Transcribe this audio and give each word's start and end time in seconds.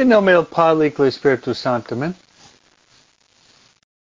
En 0.00 0.10
nombre 0.10 0.32
del 0.32 0.46
Padre 0.46 0.86
y 0.86 0.90
del 0.90 1.08
Espíritu 1.08 1.52
Santo. 1.52 1.96
Amén. 1.96 2.14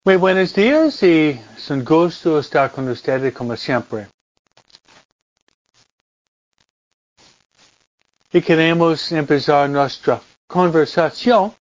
Muy 0.05 0.17
buenos 0.17 0.53
días 0.53 1.01
y 1.05 1.41
es 1.57 1.71
un 1.71 1.85
gusto 1.85 2.41
estar 2.41 2.73
con 2.73 2.89
ustedes 2.89 3.33
como 3.33 3.57
siempre. 3.57 4.09
Y 8.33 8.43
queremos 8.43 9.13
empezar 9.13 9.71
nuestra 9.71 10.21
conversación 10.49 11.55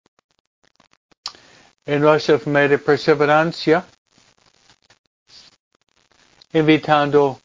en 1.85 2.01
nuestra 2.01 2.39
familia 2.39 2.69
de 2.69 2.77
perseverancia, 2.79 3.85
invitando 6.51 7.39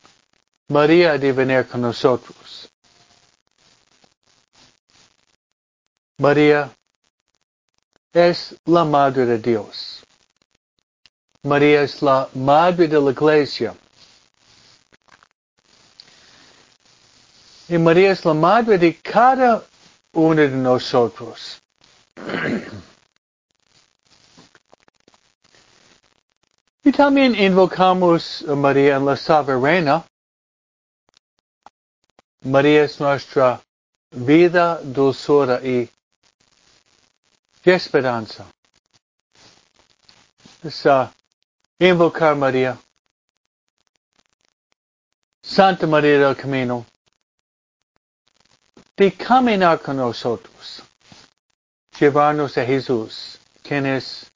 a 0.71 0.73
María 0.73 1.13
a 1.13 1.19
venir 1.19 1.67
con 1.67 1.83
nosotros. 1.83 2.40
María 6.21 6.71
es 8.13 8.55
la 8.67 8.85
Madre 8.85 9.25
de 9.25 9.39
Dios. 9.39 10.05
María 11.43 11.81
es 11.81 12.03
la 12.03 12.29
Madre 12.35 12.87
de 12.89 13.01
la 13.01 13.11
Iglesia. 13.11 13.75
Y 17.71 17.79
María 17.79 18.13
es 18.13 18.23
la 18.27 18.35
Madre 18.35 18.77
de 18.77 18.95
cada 19.01 19.65
uno 20.13 20.43
de 20.43 20.51
nosotros. 20.51 21.59
y 26.85 26.93
también 26.93 27.35
invocamos 27.35 28.45
a 28.47 28.55
María 28.55 28.97
en 28.97 29.07
la 29.07 29.17
soberana. 29.17 30.05
María 32.43 32.85
es 32.85 33.01
nuestra 33.01 33.63
vida, 34.11 34.81
dulzura 34.83 35.65
y 35.65 35.89
¿Qué 37.63 37.75
esperanza? 37.75 38.47
Es 40.63 40.83
invocar 41.79 42.35
María. 42.35 42.79
Santa 45.43 45.87
María 45.87 46.19
del 46.19 46.37
Camino. 46.37 46.87
De 48.97 49.13
caminar 49.13 49.79
con 49.81 49.99
nosotros. 49.99 50.83
Llevarnos 51.99 52.57
a 52.57 52.65
Jesús, 52.65 53.39
quien 53.63 53.85
es 53.85 54.31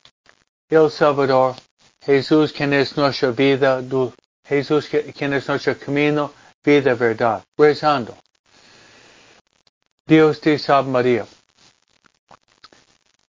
el 0.68 0.90
Salvador. 0.90 1.54
Jesús, 2.02 2.52
quien 2.52 2.74
es 2.74 2.94
nuestra 2.94 3.30
vida. 3.30 3.82
Jesús, 4.46 4.86
quien 5.16 5.32
es 5.32 5.48
nuestro 5.48 5.78
camino, 5.78 6.30
vida, 6.62 6.92
verdad. 6.92 7.42
Rezando. 7.56 8.18
Dios 10.06 10.38
te 10.42 10.58
salve 10.58 10.90
María 10.90 11.26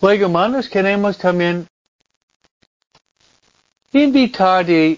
Luego, 0.00 0.26
hermanos, 0.26 0.68
queremos 0.68 1.18
también 1.18 1.66
invitar 3.92 4.64
a 4.64 4.96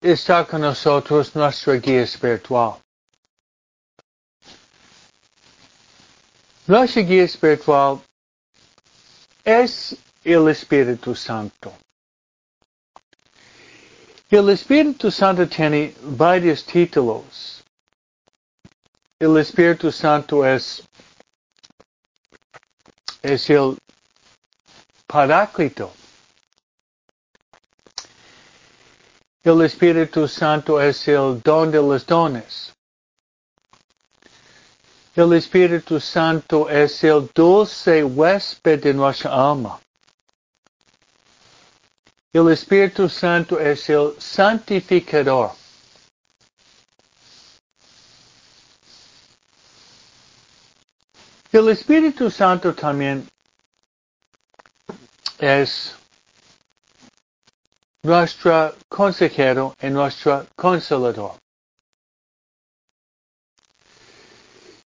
estar 0.00 0.46
con 0.46 0.62
nosotros 0.62 1.34
nuestra 1.36 1.74
guía 1.74 2.02
espiritual. 2.02 2.80
Nuestra 6.66 7.02
guía 7.02 7.24
espiritual 7.24 8.00
es 9.44 9.94
el 10.24 10.48
Espíritu 10.48 11.14
Santo. 11.14 11.70
El 14.30 14.48
Espíritu 14.48 15.10
Santo 15.10 15.46
tiene 15.46 15.94
varios 16.02 16.64
títulos. 16.64 17.62
El 19.18 19.36
Espíritu 19.36 19.92
Santo 19.92 20.46
es, 20.46 20.82
es 23.22 23.50
el 23.50 23.76
Paráclito. 25.10 25.90
El 29.42 29.62
Espíritu 29.62 30.28
Santo 30.28 30.80
es 30.80 31.08
el 31.08 31.40
don 31.42 31.72
de 31.72 31.78
los 31.78 32.06
dones. 32.06 32.72
El 35.16 35.32
Espíritu 35.32 35.98
Santo 35.98 36.68
es 36.70 37.02
el 37.02 37.28
dulce 37.34 38.04
huésped 38.04 38.84
de 38.84 38.94
nuestra 38.94 39.32
alma. 39.32 39.80
El 42.32 42.48
Espíritu 42.52 43.08
Santo 43.08 43.58
es 43.58 43.90
el 43.90 44.14
santificador. 44.20 45.50
El 51.50 51.68
Espíritu 51.68 52.30
Santo 52.30 52.72
también 52.72 53.26
es 55.40 55.96
nuestro 58.02 58.76
consejero 58.88 59.74
y 59.80 59.88
nuestro 59.88 60.46
consolador. 60.54 61.38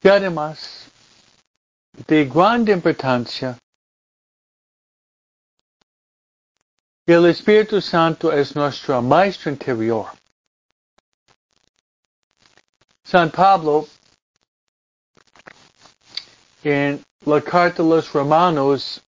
Y 0.04 0.10
además, 0.10 0.88
de 2.08 2.26
gran 2.26 2.68
importancia, 2.68 3.58
el 7.06 7.26
Espíritu 7.28 7.82
Santo 7.82 8.32
es 8.32 8.56
nuestro 8.56 9.02
maestro 9.02 9.52
interior. 9.52 10.08
San 13.04 13.30
Pablo, 13.30 13.88
en 16.64 17.04
la 17.26 17.42
carta 17.42 17.84
a 17.84 17.86
los 17.86 18.12
romanos, 18.12 19.02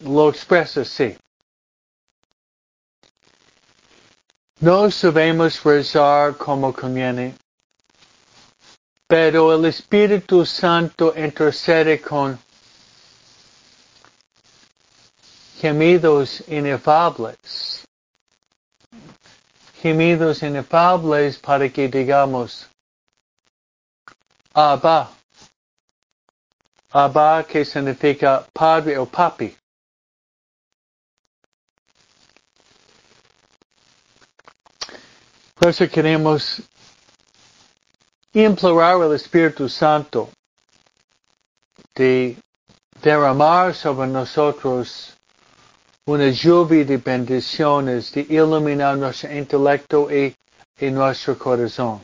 lo 0.00 0.30
expresa 0.30 0.82
así. 0.82 1.16
No 4.60 4.90
sabemos 4.90 5.62
rezar 5.62 6.36
como 6.36 6.72
conviene, 6.72 7.36
pero 9.06 9.54
el 9.54 9.64
Espíritu 9.66 10.44
Santo 10.44 11.14
intercede 11.16 12.00
con 12.00 12.38
gemidos 15.60 16.42
inefables. 16.48 17.84
Gemidos 19.80 20.42
inefables 20.42 21.38
para 21.38 21.68
que 21.68 21.88
digamos, 21.88 22.68
Abba. 24.52 25.08
Abba 26.90 27.44
que 27.46 27.64
significa 27.64 28.44
padre 28.52 28.98
o 28.98 29.06
papi. 29.06 29.56
Por 35.58 35.70
eso 35.70 35.88
queremos 35.88 36.62
implorar 38.32 39.02
al 39.02 39.14
Espíritu 39.14 39.68
Santo 39.68 40.30
de 41.96 42.36
derramar 43.02 43.74
sobre 43.74 44.06
nosotros 44.06 45.16
una 46.06 46.30
lluvia 46.30 46.84
de 46.84 46.96
bendiciones, 46.98 48.12
de 48.12 48.20
iluminar 48.28 48.96
nuestro 48.96 49.32
intelecto 49.36 50.08
y, 50.10 50.32
y 50.78 50.90
nuestro 50.90 51.36
corazón. 51.36 52.02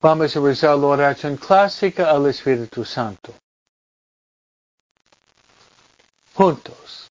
Vamos 0.00 0.36
a 0.36 0.40
rezar 0.40 0.76
la 0.76 0.86
oración 0.86 1.36
clásica 1.36 2.10
al 2.10 2.26
Espíritu 2.26 2.84
Santo. 2.84 3.32
Juntos. 6.34 7.10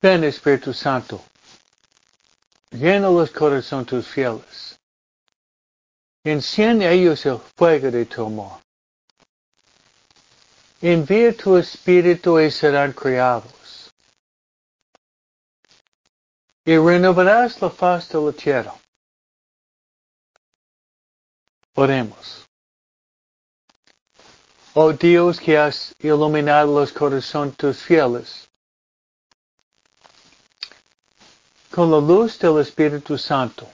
Ven 0.00 0.24
Espíritu 0.24 0.72
Santo, 0.72 1.20
llena 2.70 3.08
los 3.08 3.30
corazones 3.30 3.86
tus 3.86 4.06
fieles. 4.06 4.78
Enciende 6.24 6.92
ellos 6.92 7.24
el 7.26 7.38
fuego 7.56 7.90
de 7.90 8.04
tu 8.06 8.26
amor. 8.26 8.60
Envía 10.80 11.36
tu 11.36 11.56
Espíritu 11.56 12.38
y 12.38 12.50
serán 12.50 12.92
criados. 12.92 13.58
y 16.68 16.76
renovarás 16.76 17.62
la 17.62 17.70
faz 17.70 18.10
de 18.10 18.20
la 18.20 18.30
tierra. 18.30 18.74
Oremos. 21.74 22.47
Oh 24.74 24.92
Dios 24.92 25.40
que 25.40 25.56
has 25.56 25.94
iluminado 26.00 26.78
los 26.78 26.92
corazones 26.92 27.56
tus 27.56 27.82
fieles 27.82 28.48
con 31.70 31.90
la 31.90 31.98
luz 31.98 32.38
del 32.38 32.58
Espíritu 32.58 33.16
Santo. 33.16 33.68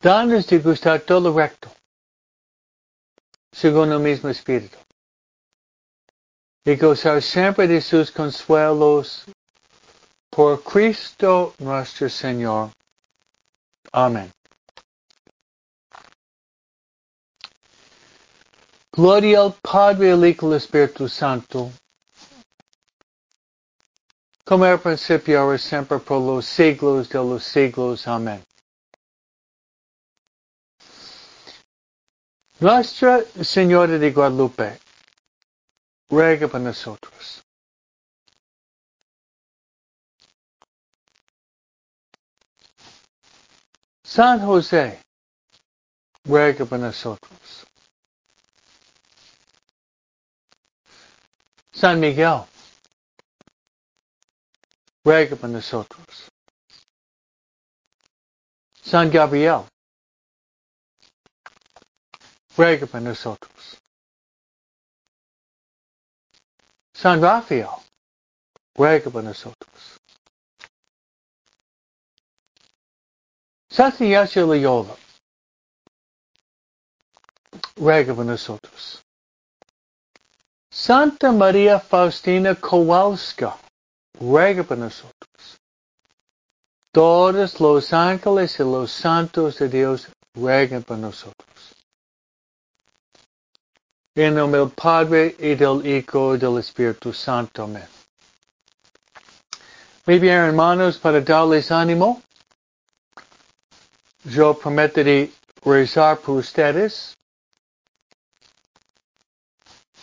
Danos 0.00 0.46
de 0.46 0.58
gustar 0.58 1.00
todo 1.00 1.32
recto, 1.32 1.70
según 3.52 3.92
el 3.92 4.00
mismo 4.00 4.28
Espíritu, 4.28 4.78
y 6.64 6.76
gozar 6.76 7.22
siempre 7.22 7.66
de 7.66 7.80
sus 7.80 8.10
consuelos 8.10 9.24
por 10.30 10.62
Cristo 10.62 11.54
nuestro 11.58 12.08
Señor. 12.08 12.70
Amén. 13.92 14.30
Gloria 18.98 19.42
al 19.42 19.54
Padre, 19.62 20.10
al 20.10 20.26
Hijo 20.26 20.48
al 20.48 20.54
Espíritu 20.54 21.08
Santo, 21.08 21.70
como 24.44 24.66
era 24.66 24.76
principio, 24.76 25.38
ahora 25.38 25.56
siempre, 25.56 26.00
por 26.00 26.20
los 26.20 26.44
siglos 26.44 27.08
de 27.08 27.18
los 27.18 27.44
siglos. 27.44 28.08
Amén. 28.08 28.42
Nuestra 32.58 33.22
Señora 33.40 34.00
de 34.00 34.10
Guadalupe, 34.10 34.80
ruega 36.10 36.48
por 36.48 36.60
nosotros. 36.60 37.44
San 44.02 44.44
José, 44.44 45.00
ruega 46.24 46.64
por 46.64 46.80
nosotros. 46.80 47.47
San 51.78 52.00
Miguel, 52.00 52.44
ruega 55.04 55.36
por 55.36 55.48
nosotros. 55.48 56.28
San 58.82 59.08
Gabriel, 59.08 59.64
ruega 62.56 62.84
por 62.84 63.00
nosotros. 63.00 63.78
San 66.94 67.22
Rafael, 67.22 67.68
ruega 68.74 69.08
por 69.08 69.22
nosotros. 69.22 70.00
Santa 73.70 74.04
Ignacio 74.04 74.46
Loyola, 74.46 74.96
ruega 77.76 78.12
por 78.16 78.26
nosotros. 78.26 79.04
Santa 80.88 81.32
María 81.32 81.78
Faustina 81.80 82.54
Kowalska, 82.54 83.54
ruega 84.18 84.62
por 84.62 84.78
nosotros. 84.78 85.60
Todos 86.94 87.60
los 87.60 87.92
ángeles 87.92 88.58
y 88.58 88.62
los 88.62 88.90
santos 88.90 89.58
de 89.58 89.68
Dios 89.68 90.08
ruegan 90.34 90.82
por 90.82 90.96
nosotros. 90.96 91.74
En 94.14 94.36
nombre 94.36 94.60
del 94.60 94.70
Padre 94.70 95.36
y 95.38 95.56
del 95.56 95.86
Hijo 95.86 96.34
y 96.34 96.38
del 96.38 96.56
Espíritu 96.56 97.12
Santo. 97.12 97.64
Amén. 97.64 97.86
Muy 100.06 100.18
bien, 100.18 100.38
hermanos, 100.38 100.96
para 100.96 101.20
darles 101.20 101.70
ánimo, 101.70 102.22
yo 104.24 104.58
prometo 104.58 105.04
de 105.04 105.30
rezar 105.62 106.16
por 106.20 106.38
ustedes. 106.38 107.17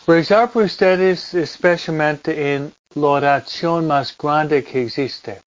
Rezar 0.06 0.52
por 0.52 0.62
ustedes 0.62 1.34
especialmente 1.34 2.54
en 2.54 2.72
la 2.94 3.06
oración 3.08 3.88
más 3.88 4.16
grande 4.16 4.62
que 4.62 4.84
existe. 4.84 5.42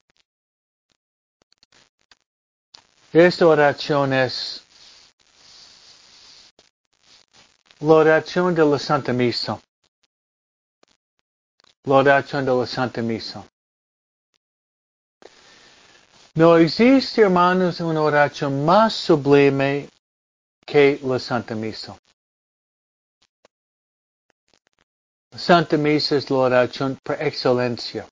Esta 3.13 3.47
oración 3.47 4.11
es 4.11 4.61
la 7.79 7.93
oración 7.93 8.53
de 8.53 8.65
la 8.65 8.77
Santa 8.77 9.13
Misa. 9.13 9.61
La 11.85 11.95
oración 11.95 12.43
de 12.43 12.53
la 12.53 12.65
Santa 12.67 13.01
Misa. 13.01 13.41
No 16.35 16.57
existe, 16.57 17.21
hermanos, 17.21 17.79
una 17.79 18.01
oración 18.01 18.65
más 18.65 18.93
sublime 18.93 19.89
que 20.65 20.99
la 21.01 21.17
Santa 21.17 21.55
Misa. 21.55 21.97
Santa 25.35 25.77
Misa 25.77 26.17
es 26.17 26.29
la 26.29 26.37
oración 26.37 26.97
por 27.03 27.21
excelencia. 27.21 28.07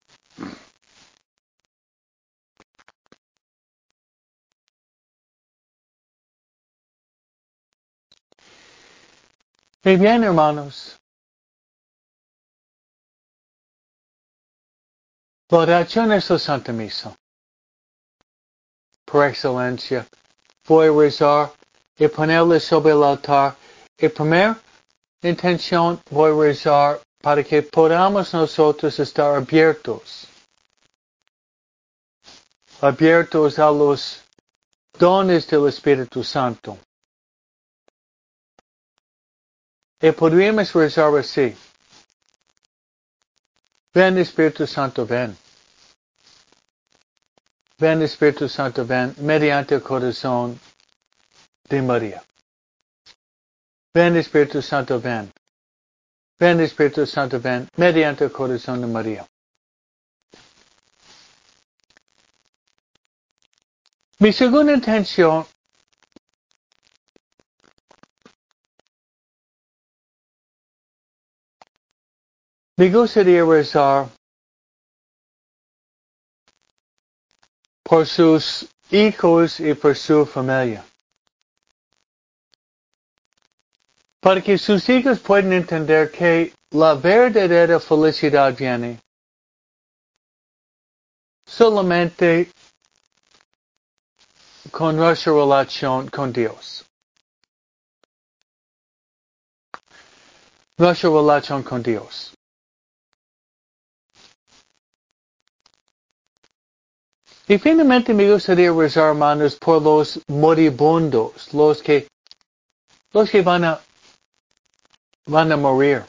Y 9.83 9.95
bien, 9.95 10.23
hermanos, 10.23 10.97
la 15.49 15.57
oración 15.59 16.11
es 16.11 16.29
la 16.29 16.39
Santa 16.39 16.73
Misa 16.73 17.15
por 19.07 19.25
excelencia, 19.25 20.05
voy 20.67 20.87
a 20.87 20.91
rezar 20.91 21.53
y 21.97 22.07
ponerle 22.09 22.59
sobre 22.59 22.91
el 22.91 23.03
altar. 23.03 23.55
Y 23.97 24.09
primera 24.09 24.59
intención 25.21 25.99
voy 26.11 26.31
a 26.31 26.49
rezar 26.49 26.99
para 27.21 27.43
que 27.43 27.61
podamos 27.61 28.33
nosotros 28.33 28.99
estar 28.99 29.35
abiertos, 29.35 30.27
abiertos 32.81 33.59
a 33.59 33.71
los 33.71 34.21
dones 34.97 35.47
del 35.47 35.67
Espíritu 35.67 36.23
Santo. 36.23 36.77
Y 39.99 40.11
podríamos 40.11 40.73
rezar 40.73 41.15
así. 41.17 41.55
Ven 43.93 44.17
Espíritu 44.19 44.67
Santo, 44.67 45.07
ven. 45.07 45.35
Ven 47.79 48.01
Espíritu 48.03 48.47
Santo, 48.47 48.85
ven 48.85 49.15
mediante 49.17 49.75
el 49.75 49.81
corazón 49.81 50.59
de 51.67 51.81
María. 51.81 52.23
Ven 53.93 54.15
Espíritu 54.17 54.61
Santo, 54.61 54.99
ven. 54.99 55.31
Ven 56.39 56.59
Espíritu 56.59 57.05
Santo, 57.07 57.39
ven 57.39 57.67
mediante 57.77 58.25
el 58.25 58.31
corazón 58.31 58.81
de 58.81 58.87
María. 58.87 59.27
Mi 64.19 64.31
segunda 64.31 64.73
intención 64.73 65.45
me 72.77 72.89
gustaría 72.91 73.43
rezar 73.43 74.09
por 77.83 78.05
sus 78.05 78.67
hijos 78.91 79.59
y 79.59 79.73
por 79.73 79.95
su 79.95 80.25
familia. 80.25 80.85
Para 84.19 84.41
que 84.41 84.57
sus 84.57 84.89
hijos 84.89 85.19
puedan 85.19 85.53
entender 85.53 86.11
que 86.11 86.53
la 86.71 86.95
verdadera 86.95 87.79
felicidad 87.79 88.55
viene 88.55 88.99
solamente 91.47 92.51
con 94.71 94.97
nuestra 94.97 95.33
relación 95.33 96.09
con 96.09 96.33
Dios. 96.33 96.85
Nuestra 100.77 101.09
relación 101.09 101.63
con 101.63 101.81
Dios. 101.81 102.33
Y 107.47 107.57
finalmente 107.57 108.13
me 108.13 108.29
gustaría 108.29 108.73
rezar, 108.73 109.09
hermanos, 109.11 109.55
por 109.55 109.81
los 109.81 110.19
moribundos, 110.27 111.53
los 111.53 111.81
que, 111.81 112.07
los 113.13 113.29
que 113.31 113.41
van 113.41 113.63
a, 113.63 113.79
van 115.27 115.51
a 115.51 115.57
morir. 115.57 116.03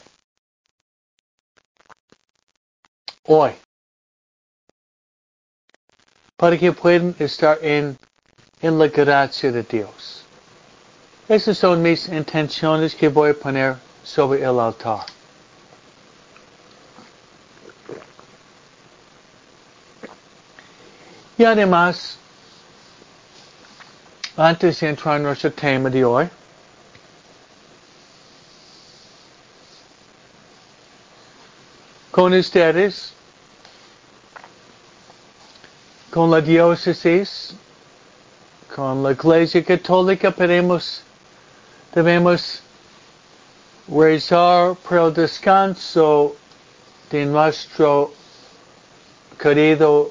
Hoy. 3.24 3.52
Para 6.36 6.56
que 6.56 6.72
puedan 6.72 7.14
estar 7.18 7.58
en, 7.62 7.98
en 8.62 8.78
la 8.78 8.86
gracia 8.86 9.50
de 9.50 9.62
Dios. 9.64 10.24
Esas 11.28 11.58
son 11.58 11.82
mis 11.82 12.08
intenciones 12.08 12.94
que 12.94 13.08
voy 13.08 13.30
a 13.30 13.34
poner 13.34 13.76
sobre 14.04 14.42
el 14.42 14.58
altar. 14.58 15.04
Y 21.36 21.44
además, 21.44 22.18
antes 24.36 24.80
de 24.80 24.88
entrar 24.88 25.16
en 25.16 25.24
nuestro 25.24 25.52
tema 25.52 25.90
de 25.90 26.04
hoy, 26.04 26.28
con 32.18 32.34
ustedes, 32.34 33.12
con 36.10 36.32
la 36.32 36.40
diócesis, 36.40 37.54
con 38.74 39.04
la 39.04 39.12
Iglesia 39.12 39.62
Católica, 39.62 40.34
debemos, 40.36 41.00
debemos 41.94 42.60
rezar 43.86 44.74
por 44.74 44.98
el 44.98 45.14
descanso 45.14 46.34
de 47.08 47.24
nuestro 47.24 48.10
querido 49.38 50.10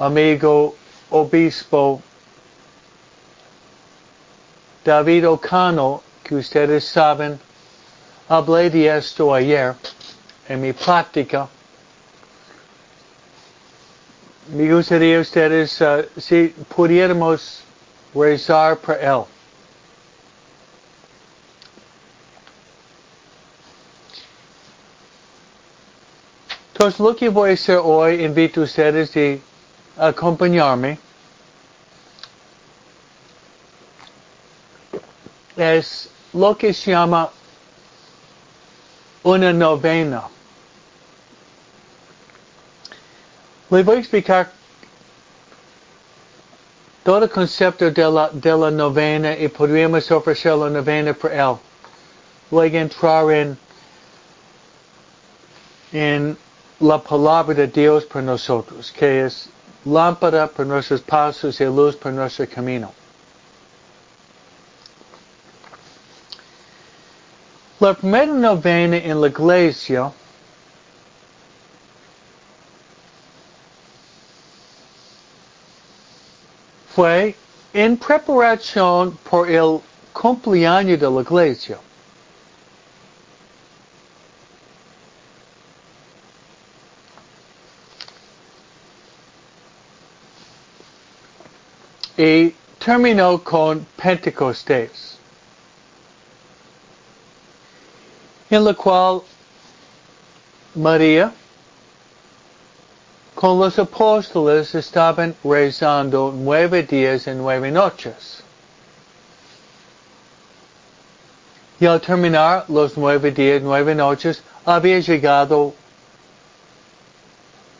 amigo 0.00 0.74
obispo 1.10 2.02
David 4.84 5.28
Ocano, 5.28 6.02
que 6.24 6.34
ustedes 6.34 6.84
saben, 6.84 7.38
hablé 8.28 8.68
de 8.70 8.98
esto 8.98 9.32
ayer 9.32 9.76
en 10.48 10.60
mi 10.60 10.72
práctica. 10.72 11.48
Me 14.48 14.72
gustaría 14.72 15.20
ustedes 15.20 15.78
uh, 15.82 16.04
si 16.16 16.54
pudiéramos 16.74 17.62
rezar 18.14 18.78
por 18.78 18.96
él. 18.96 19.24
Entonces 26.72 27.00
lo 27.00 27.14
que 27.14 27.28
voy 27.28 27.50
a 27.50 27.54
hacer 27.54 27.80
hoy, 27.82 28.24
invito 28.24 28.62
a 28.62 28.64
ustedes 28.64 29.12
de 29.12 29.42
acompañarme. 29.98 30.98
Es 35.56 36.08
lo 36.32 36.56
que 36.56 36.72
se 36.72 36.92
llama 36.92 37.30
una 39.24 39.52
novena. 39.52 40.37
Le 43.70 43.82
voy 43.82 43.96
a 43.96 43.98
explicar 43.98 44.50
todo 47.04 47.24
el 47.24 47.30
concepto 47.30 47.90
de 47.90 48.10
la, 48.10 48.30
de 48.32 48.56
la 48.56 48.70
novena 48.70 49.36
y 49.36 49.48
podríamos 49.48 50.10
ofrecer 50.10 50.54
la 50.56 50.70
novena 50.70 51.12
por 51.12 51.32
él. 51.32 51.56
Luego 52.50 52.76
entrar 52.78 53.30
en, 53.30 53.58
en 55.92 56.38
la 56.80 56.98
palabra 56.98 57.54
de 57.54 57.66
Dios 57.66 58.04
por 58.04 58.22
nosotros, 58.22 58.90
que 58.90 59.26
es 59.26 59.50
lámpara 59.84 60.46
por 60.46 60.66
nuestros 60.66 61.02
pasos 61.02 61.60
y 61.60 61.64
luz 61.64 61.94
por 61.96 62.12
nuestro 62.12 62.46
camino. 62.48 62.92
La 67.80 67.94
primera 67.94 68.32
novena 68.32 68.96
en 68.96 69.20
la 69.20 69.28
iglesia 69.28 70.10
fue 76.98 77.32
en 77.72 77.96
preparación 77.96 79.16
por 79.30 79.48
el 79.48 79.80
cumpleaños 80.12 80.98
de 80.98 81.08
la 81.08 81.20
iglesia. 81.20 81.78
y 92.16 92.52
terminó 92.84 93.44
con 93.44 93.86
Pentecostés, 93.96 95.18
en 98.50 98.64
la 98.64 98.74
cual 98.74 99.22
María 100.74 101.32
con 103.38 103.56
los 103.60 103.78
apóstoles 103.78 104.74
estaban 104.74 105.32
rezando 105.44 106.34
nueve 106.36 106.82
días 106.82 107.28
y 107.28 107.30
nueve 107.30 107.70
noches. 107.70 108.42
Y 111.78 111.86
al 111.86 112.00
terminar 112.00 112.64
los 112.66 112.96
nueve 112.96 113.30
días, 113.30 113.62
nueve 113.62 113.94
noches, 113.94 114.42
había 114.64 114.98
llegado 114.98 115.72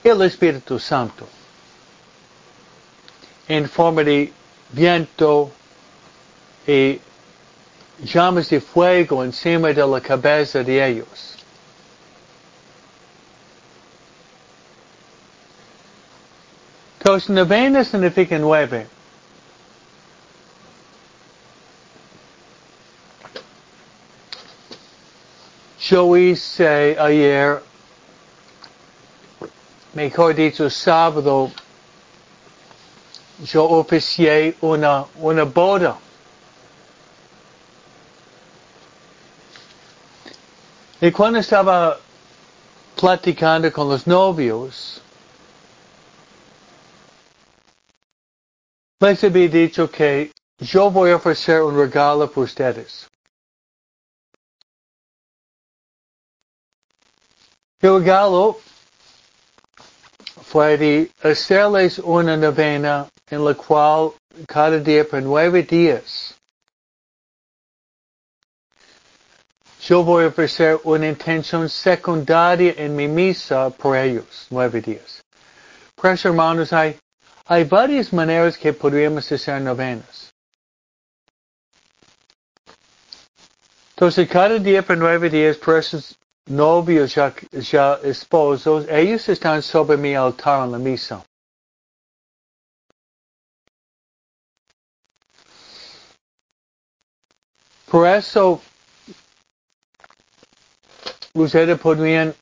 el 0.05 0.23
Espíritu 0.23 0.79
Santo 0.79 1.27
en 3.49 3.69
forma 3.69 4.05
de 4.05 4.33
viento 4.71 5.51
y 6.69 7.01
llamas 8.05 8.49
de 8.49 8.61
fuego 8.61 9.25
encima 9.25 9.73
de 9.73 9.85
la 9.85 10.01
cabeza 10.01 10.63
de 10.63 10.87
ellos. 10.87 11.38
Entonces, 17.09 17.31
novena 17.31 17.83
significa 17.85 18.39
nueve. 18.39 18.87
Yo 25.81 26.15
hice 26.19 26.99
ayer, 27.01 27.63
mejor 29.95 30.35
dicho, 30.35 30.69
sábado, 30.69 31.51
yo 33.43 33.65
oficié 33.65 34.55
una, 34.61 35.07
una 35.17 35.45
boda. 35.45 35.97
Y 41.01 41.11
cuando 41.11 41.39
estaba 41.39 41.99
platicando 43.01 43.73
con 43.73 43.89
los 43.89 44.07
novios, 44.07 45.01
les 49.01 49.23
había 49.23 49.49
dicho 49.49 49.91
que 49.91 50.33
yo 50.59 50.91
voy 50.91 51.11
a 51.11 51.17
ofrecer 51.17 51.63
un 51.63 51.77
regalo 51.77 52.29
para 52.29 52.45
ustedes. 52.45 53.09
El 57.81 58.01
regalo 58.01 58.59
fue 60.43 60.77
de 60.77 61.11
hacerles 61.23 62.01
una 62.01 62.37
novena 62.37 63.09
en 63.31 63.45
la 63.45 63.55
cual 63.55 64.15
cada 64.49 64.79
día 64.79 65.07
por 65.09 65.23
nueve 65.23 65.63
días 65.63 66.35
yo 69.81 70.03
voy 70.03 70.25
a 70.25 70.29
ofrecer 70.29 70.81
una 70.85 71.09
intención 71.09 71.69
secundaria 71.69 72.75
en 72.77 72.97
mi 72.97 73.07
misa 73.07 73.71
por 73.71 73.97
ellos, 73.97 74.47
nueve 74.51 74.81
días. 74.81 75.23
Pues 75.95 76.25
hermanos, 76.25 76.73
hay, 76.73 76.99
hay 77.51 77.65
varias 77.65 78.13
maneras 78.13 78.59
que 78.59 78.75
podríamos 78.75 79.33
hacer 79.33 79.63
novenas. 79.63 80.35
Entonces, 83.95 84.29
cada 84.29 84.59
día 84.59 84.83
por 84.83 84.99
nueve 84.99 85.31
días, 85.31 85.57
por 85.57 85.79
esos 85.79 86.17
novios 86.45 87.15
ya, 87.15 87.35
ya 87.53 87.95
esposos, 88.05 88.87
ellos 88.91 89.27
están 89.31 89.63
sobre 89.63 89.97
mi 89.97 90.15
altar 90.15 90.67
en 90.67 90.73
la 90.73 90.79
misa. 90.79 91.25
Por 97.91 98.07
eso, 98.07 98.61
ustedes 101.33 101.79
podrían 101.81 102.35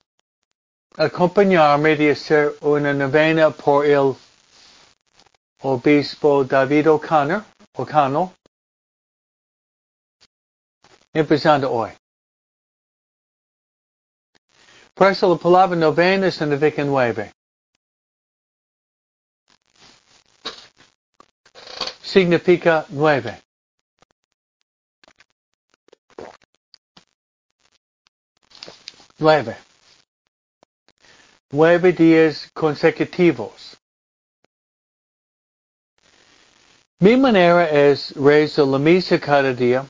acompañarme 0.97 1.95
de 1.95 2.11
hacer 2.11 2.57
una 2.61 2.93
novena 2.93 3.51
por 3.51 3.87
el 3.87 4.17
obispo 5.63 6.45
David 6.45 6.89
O'Connor, 6.89 7.45
O'Connell, 7.77 8.31
empezando 11.15 11.71
hoy. 11.73 11.91
Por 14.95 15.11
eso 15.11 15.29
la 15.29 15.37
palabra 15.37 15.77
novena 15.77 16.31
significa 16.31 16.83
nueve. 16.85 17.33
Significa 22.03 22.87
nueve. 22.89 23.43
Nueve. 29.19 29.57
Nueve 31.51 31.93
días 31.93 32.51
consecutivos. 32.55 33.77
Mi 36.99 37.15
manera 37.15 37.69
es 37.69 38.15
rezar 38.15 38.67
la 38.67 38.79
misa 38.79 39.21
cada 39.21 39.53
día. 39.53 39.87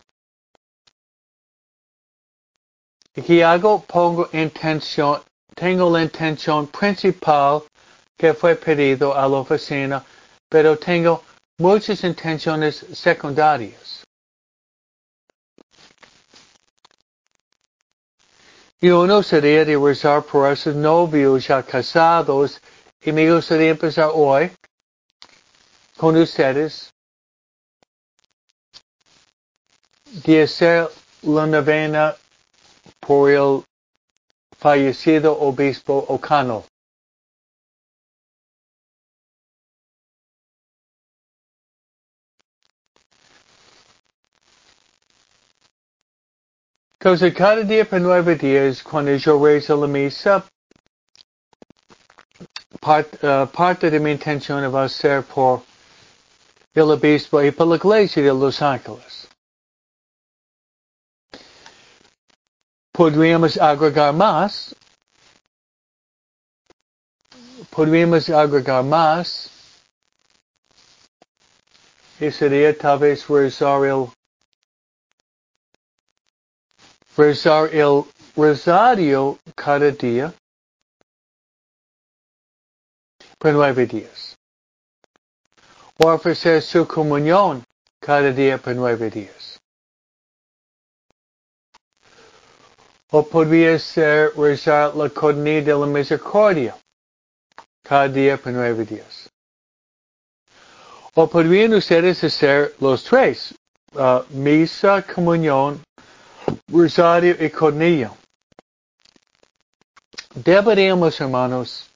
Y 3.14 3.40
hago, 3.42 3.84
pongo 3.84 4.28
intención, 4.32 5.22
tengo 5.54 5.88
la 5.88 6.02
intención 6.02 6.66
principal 6.66 7.62
que 8.18 8.34
fue 8.34 8.56
pedido 8.56 9.16
a 9.16 9.28
la 9.28 9.36
oficina, 9.36 10.04
pero 10.48 10.76
tengo 10.76 11.22
muchas 11.58 12.02
intenciones 12.02 12.84
secundarias. 12.92 14.02
Y 18.80 18.90
uno 18.90 19.22
sería 19.22 19.64
de 19.64 19.76
rezar 19.76 20.24
por 20.24 20.50
esos 20.50 20.74
novios 20.74 21.46
ya 21.46 21.62
casados 21.62 22.60
y 23.00 23.12
me 23.12 23.32
gustaría 23.32 23.70
empezar 23.70 24.10
hoy 24.12 24.50
con 25.96 26.16
ustedes 26.16 26.92
de 30.24 30.42
hacer 30.42 30.88
la 31.22 31.46
novena 31.46 32.16
por 33.00 33.30
el 33.30 33.64
fallecido 34.56 35.38
obispo 35.38 36.04
O'Connell. 36.08 36.64
Entonces, 46.98 47.34
cada 47.34 47.62
día 47.62 47.84
por 47.84 48.00
nueve 48.00 48.34
días, 48.34 48.82
cuando 48.82 49.14
yo 49.14 49.38
rezo 49.38 49.76
la 49.76 49.86
misa, 49.86 50.44
part, 52.80 53.22
uh, 53.22 53.46
parte 53.46 53.90
de 53.90 54.00
mi 54.00 54.10
intención 54.10 54.64
va 54.74 54.84
a 54.84 54.88
ser 54.88 55.22
por 55.22 55.62
el 56.74 56.90
obispo 56.90 57.42
y 57.42 57.52
por 57.52 57.68
la 57.68 57.76
iglesia 57.76 58.22
de 58.22 58.34
Los 58.34 58.60
Ángeles. 58.60 59.28
Podríamos 62.96 63.58
agregar 63.58 64.14
más. 64.14 64.74
Podríamos 67.68 68.30
agregar 68.30 68.82
más. 68.84 69.50
Y 72.18 72.30
sería 72.30 72.74
tal 72.74 72.98
vez 72.98 73.28
rezar 73.28 73.84
el 73.84 74.08
rezar 77.14 77.68
el 77.74 78.04
rosario 78.34 79.38
cada 79.54 79.90
día 79.90 80.32
por 83.38 83.52
nueve 83.52 83.86
días. 83.86 84.38
O 86.02 86.08
ofrecer 86.08 86.62
su 86.62 86.88
comunión 86.88 87.62
cada 88.00 88.32
día 88.32 88.56
por 88.56 88.74
nueve 88.74 89.10
días. 89.10 89.55
O 93.10 93.22
podría 93.22 93.78
ser 93.78 94.32
rezar 94.36 94.94
la 94.96 95.08
coronilla 95.08 95.62
de 95.62 95.74
la 95.74 95.86
misericordia 95.86 96.76
cada 97.82 98.08
día 98.08 98.36
por 98.36 98.52
nueve 98.52 98.84
días. 98.84 99.30
O 101.14 101.26
podrían 101.28 101.72
ustedes 101.74 102.22
hacer 102.24 102.74
los 102.80 103.04
tres, 103.04 103.54
uh, 103.94 104.22
misa, 104.30 105.02
comunión 105.02 105.80
Rosario 106.68 107.36
y 107.38 107.48
Cornelio. 107.48 108.16
Deberíamos, 110.34 111.18
hermanos, 111.20 111.88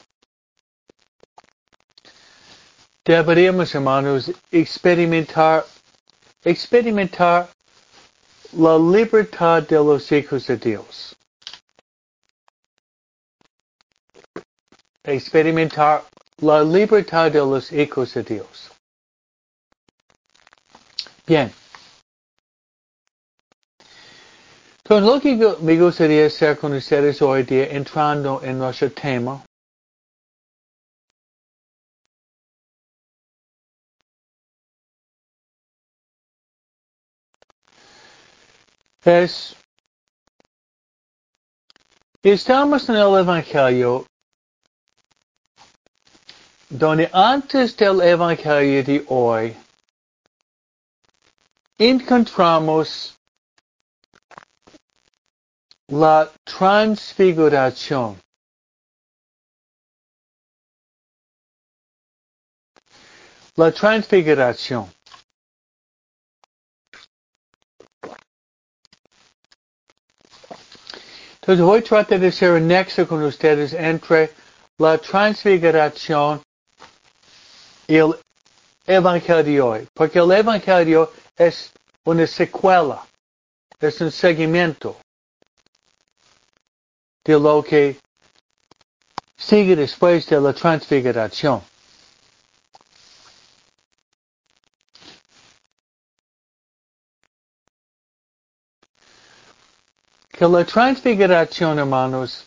deberíamos, 3.05 3.75
hermanos, 3.75 4.31
experimentar, 4.51 5.67
experimentar 6.43 7.51
la 8.53 8.79
libertad 8.79 9.63
de 9.63 9.77
los 9.77 10.11
hijos 10.13 10.47
de 10.47 10.57
Dios. 10.57 11.17
Experimentar 15.05 16.05
la 16.39 16.63
libertad 16.63 17.31
de 17.31 17.39
los 17.39 17.73
hijos 17.73 18.15
de 18.15 18.23
Dios. 18.23 18.71
Bien. 21.27 21.53
Entonces, 24.85 25.07
lo 25.07 25.21
que 25.21 25.63
me 25.63 25.81
gustaría 25.81 26.27
hacer 26.27 26.59
con 26.59 26.75
ustedes 26.75 27.23
hoy 27.23 27.45
día, 27.45 27.67
entrando 27.71 28.41
en 28.43 28.59
nuestro 28.59 28.91
tema, 28.91 29.45
es, 39.05 39.57
estamos 42.23 42.89
en 42.89 42.97
el 42.97 43.19
Evangelio 43.19 44.07
donde 46.69 47.11
antes 47.13 47.77
del 47.77 48.01
Evangelio 48.01 48.85
de 48.85 49.05
hoy 49.09 49.57
encontramos 51.79 53.17
la 55.89 56.31
transfiguración. 56.45 58.21
La 63.57 63.73
transfiguración. 63.73 64.89
Entonces 71.43 71.65
voy 71.65 71.79
a 71.81 71.83
tratar 71.83 72.21
de 72.21 72.29
hacer 72.29 72.51
un 72.53 72.69
nexo 72.69 73.09
con 73.09 73.23
ustedes 73.23 73.73
entre 73.73 74.31
la 74.79 74.99
transfiguración 74.99 76.43
y 77.87 77.97
el 77.97 78.15
Evangelio 78.87 79.87
porque 79.95 80.19
el 80.19 80.31
Evangelio 80.33 81.13
es 81.37 81.73
una 82.05 82.27
secuela, 82.27 83.03
es 83.79 84.01
un 84.01 84.11
seguimiento 84.13 84.97
de 87.25 87.39
lo 87.39 87.63
que 87.63 87.99
sigue 89.37 89.77
después 89.77 90.27
de 90.27 90.41
la 90.41 90.53
transfiguración. 90.53 91.63
Que 100.41 100.49
la 100.49 100.65
transfiguración, 100.65 101.79
hermanos, 101.79 102.47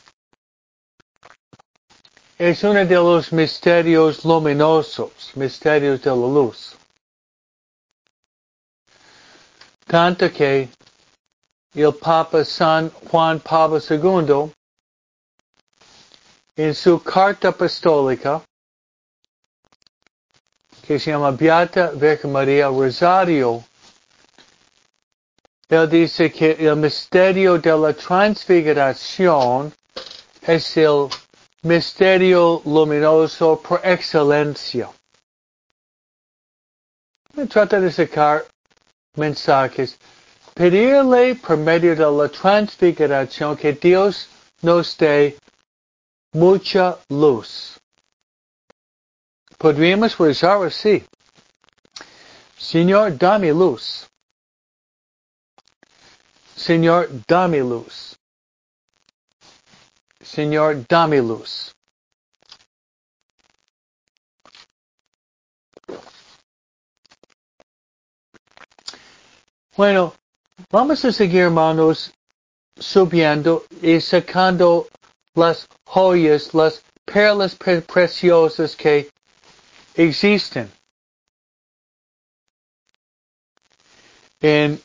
es 2.40 2.64
uno 2.64 2.84
de 2.84 2.96
los 2.96 3.32
misterios 3.32 4.26
luminosos, 4.26 5.32
misterios 5.36 6.02
de 6.02 6.10
la 6.10 6.16
luz. 6.16 6.76
Tanto 9.86 10.28
que 10.32 10.70
el 11.76 11.94
Papa 11.94 12.44
San 12.44 12.90
Juan 13.12 13.40
Pablo 13.40 13.78
II 13.78 14.52
en 16.56 16.74
su 16.74 17.00
carta 17.00 17.50
apostólica, 17.50 18.42
que 20.82 20.98
se 20.98 21.12
llama 21.12 21.30
Beata 21.30 21.92
Virgen 21.92 22.32
María 22.32 22.70
Rosario, 22.70 23.64
él 25.70 25.90
dice 25.90 26.32
que 26.32 26.52
el 26.52 26.76
misterio 26.76 27.58
de 27.58 27.78
la 27.78 27.94
transfiguración 27.94 29.74
es 30.42 30.78
el 30.78 31.10
misterio 31.64 32.62
luminoso 32.66 33.60
por 33.62 33.80
excelencia. 33.84 34.90
Me 37.34 37.48
trata 37.48 37.80
de 37.80 37.92
sacar 37.92 38.46
mensajes. 39.16 39.98
Pedirle 40.54 41.36
por 41.36 41.58
medio 41.58 41.96
de 41.96 42.12
la 42.12 42.30
transfiguración 42.30 43.58
que 43.58 43.74
Dios 43.74 44.28
nos 44.62 44.96
dé 44.98 45.38
mucha 46.34 47.00
luz. 47.10 47.80
Podríamos 49.58 50.18
rezar 50.18 50.64
así. 50.66 51.04
Señor, 52.58 53.18
dame 53.18 53.52
luz. 53.52 54.08
Señor, 56.56 57.10
Damilus. 57.28 58.18
Señor, 60.22 60.86
Damilus. 60.88 61.74
Bueno, 69.76 70.14
vamos 70.70 71.04
a 71.04 71.12
seguir, 71.12 71.42
hermanos, 71.42 72.14
subiendo 72.80 73.66
y 73.82 74.00
sacando 74.00 74.88
las 75.34 75.68
joyas, 75.86 76.54
las 76.54 76.84
perlas 77.06 77.56
pre 77.56 77.82
preciosas 77.82 78.76
que 78.76 79.10
existen 79.96 80.72
en 84.42 84.82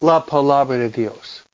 la 0.00 0.24
palabra 0.24 0.76
de 0.78 0.88
Dios. 0.90 1.44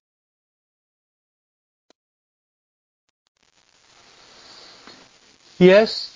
Y 5.59 5.71
es 5.71 6.11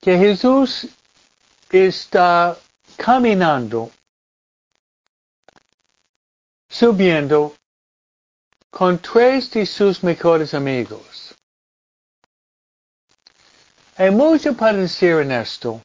que 0.00 0.18
Jesús 0.18 0.88
está 1.70 2.56
caminando, 2.96 3.90
subiendo 6.68 7.54
con 8.70 8.98
tres 8.98 9.50
de 9.52 9.64
sus 9.64 10.02
mejores 10.02 10.52
amigos. 10.52 11.34
Hay 13.96 14.10
mucho 14.10 14.54
para 14.54 14.78
decir 14.78 15.20
en 15.20 15.30
esto. 15.30 15.80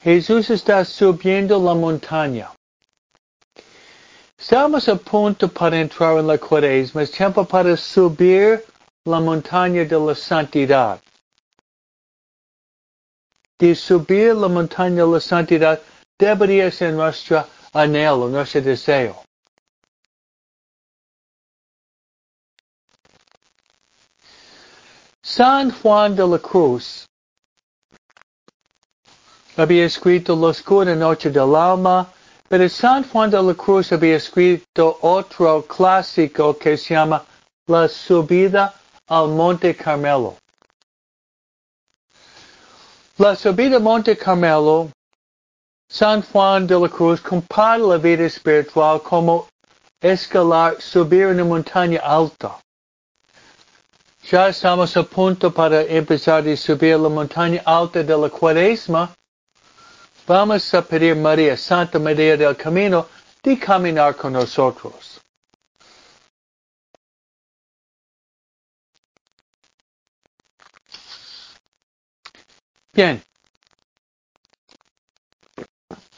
Jesús 0.00 0.50
está 0.50 0.84
subiendo 0.84 1.62
la 1.62 1.74
montaña. 1.74 2.50
Estamos 4.40 4.88
a 4.88 4.96
punto 4.96 5.48
para 5.48 5.78
entrar 5.78 6.16
en 6.18 6.26
la 6.26 6.38
cuaresma. 6.38 7.02
Es 7.02 7.10
tiempo 7.10 7.44
para 7.44 7.76
subir 7.76 8.64
la 9.04 9.20
montaña 9.20 9.84
de 9.84 10.00
la 10.00 10.14
santidad. 10.14 10.98
De 13.58 13.74
subir 13.74 14.34
la 14.34 14.48
montaña 14.48 15.04
de 15.04 15.12
la 15.12 15.20
santidad 15.20 15.78
debería 16.18 16.70
ser 16.70 16.94
nuestro 16.94 17.44
anhelo, 17.74 18.28
nuestro 18.28 18.62
deseo. 18.62 19.22
San 25.22 25.70
Juan 25.70 26.16
de 26.16 26.26
la 26.26 26.38
Cruz 26.38 27.06
había 29.54 29.84
escrito 29.84 30.34
La 30.34 30.48
oscura 30.48 30.96
noche 30.96 31.28
del 31.28 31.54
alma, 31.54 32.10
pero 32.50 32.68
San 32.68 33.04
Juan 33.04 33.30
de 33.30 33.40
la 33.40 33.54
Cruz 33.54 33.92
había 33.92 34.16
escrito 34.16 34.98
otro 35.02 35.62
clásico 35.62 36.58
que 36.58 36.76
se 36.76 36.94
llama 36.94 37.24
La 37.68 37.88
subida 37.88 38.74
al 39.06 39.28
Monte 39.28 39.76
Carmelo. 39.76 40.34
La 43.18 43.36
subida 43.36 43.76
al 43.76 43.82
Monte 43.84 44.16
Carmelo, 44.16 44.90
San 45.88 46.22
Juan 46.22 46.66
de 46.66 46.76
la 46.76 46.88
Cruz 46.88 47.20
compara 47.20 47.78
la 47.78 47.98
vida 47.98 48.24
espiritual 48.24 49.00
como 49.00 49.46
escalar, 50.00 50.82
subir 50.82 51.28
una 51.28 51.44
montaña 51.44 52.00
alta. 52.02 52.58
Ya 54.28 54.48
estamos 54.48 54.96
a 54.96 55.04
punto 55.04 55.52
para 55.52 55.82
empezar 55.82 56.48
a 56.48 56.56
subir 56.56 56.98
la 56.98 57.08
montaña 57.08 57.62
alta 57.64 58.02
de 58.02 58.16
la 58.16 58.28
cuaresma. 58.28 59.14
Vamos 60.30 60.72
a 60.74 60.82
pedir 60.82 61.16
María, 61.16 61.56
Santa 61.56 61.98
María 61.98 62.36
del 62.36 62.56
Camino, 62.56 63.08
de 63.42 63.58
caminar 63.58 64.14
con 64.14 64.32
nosotros. 64.32 65.20
Bien. 72.92 73.20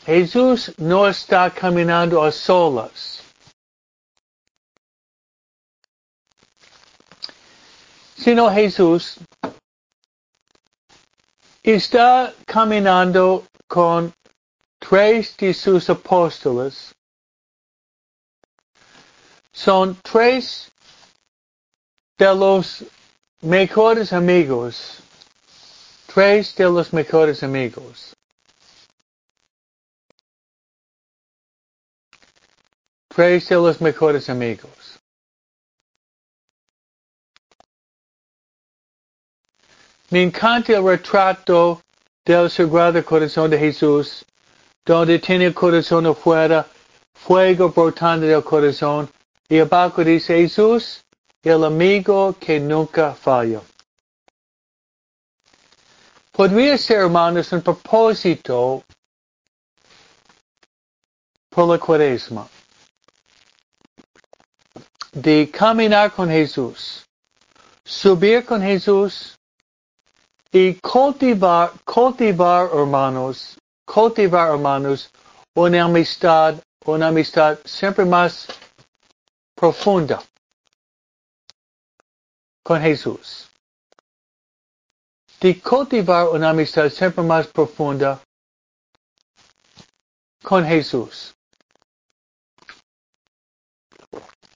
Jesús 0.04 0.74
no 0.76 1.08
está 1.08 1.50
caminando 1.50 2.22
a 2.22 2.30
solas. 2.30 3.22
sino 8.14 8.50
Jesús 8.50 9.16
está 11.62 12.32
caminando 12.46 13.44
con 13.72 14.12
tres 14.78 15.34
de 15.38 15.54
sus 15.54 15.88
apóstoles. 15.88 16.94
Son 19.50 19.98
tres 20.02 20.70
de 22.18 22.34
los 22.34 22.84
mejores 23.40 24.12
amigos. 24.12 24.98
Tres 26.06 26.54
de 26.54 26.64
los 26.64 26.92
mejores 26.92 27.42
amigos. 27.42 28.14
Tres 33.08 33.48
de 33.48 33.56
los 33.56 33.80
mejores 33.80 34.28
amigos. 34.28 34.98
Me 40.10 40.22
encanta 40.22 40.74
el 40.74 40.84
retrato 40.84 41.82
del 42.24 42.50
Sagrado 42.50 43.04
Corazón 43.04 43.50
de 43.50 43.58
Jesús, 43.58 44.24
donde 44.84 45.18
tiene 45.18 45.46
el 45.46 45.54
corazón 45.54 46.06
afuera, 46.06 46.66
fuego 47.14 47.70
brotando 47.70 48.26
del 48.26 48.44
corazón, 48.44 49.10
y 49.48 49.58
abajo 49.58 50.04
dice 50.04 50.36
Jesús, 50.36 51.04
el 51.42 51.64
amigo 51.64 52.36
que 52.38 52.60
nunca 52.60 53.14
falla. 53.14 53.60
Podría 56.30 56.78
ser, 56.78 57.00
hermanos, 57.00 57.52
un 57.52 57.60
propósito 57.60 58.82
por 61.50 61.68
la 61.68 61.78
cuaresma 61.78 62.48
de 65.12 65.50
caminar 65.50 66.10
con 66.12 66.30
Jesús, 66.30 67.04
subir 67.84 68.44
con 68.46 68.62
Jesús, 68.62 69.36
y 70.52 70.74
cultivar, 70.74 71.72
cultivar 71.84 72.68
hermanos, 72.74 73.56
cultivar 73.86 74.50
hermanos, 74.52 75.10
una 75.54 75.84
amistad, 75.84 76.62
una 76.84 77.08
amistad 77.08 77.58
siempre 77.64 78.04
más 78.04 78.46
profunda 79.54 80.22
con 82.62 82.80
Jesús. 82.82 83.48
De 85.40 85.58
cultivar 85.58 86.28
una 86.28 86.50
amistad 86.50 86.90
siempre 86.90 87.24
más 87.24 87.46
profunda 87.46 88.22
con 90.42 90.64
Jesús. 90.64 91.34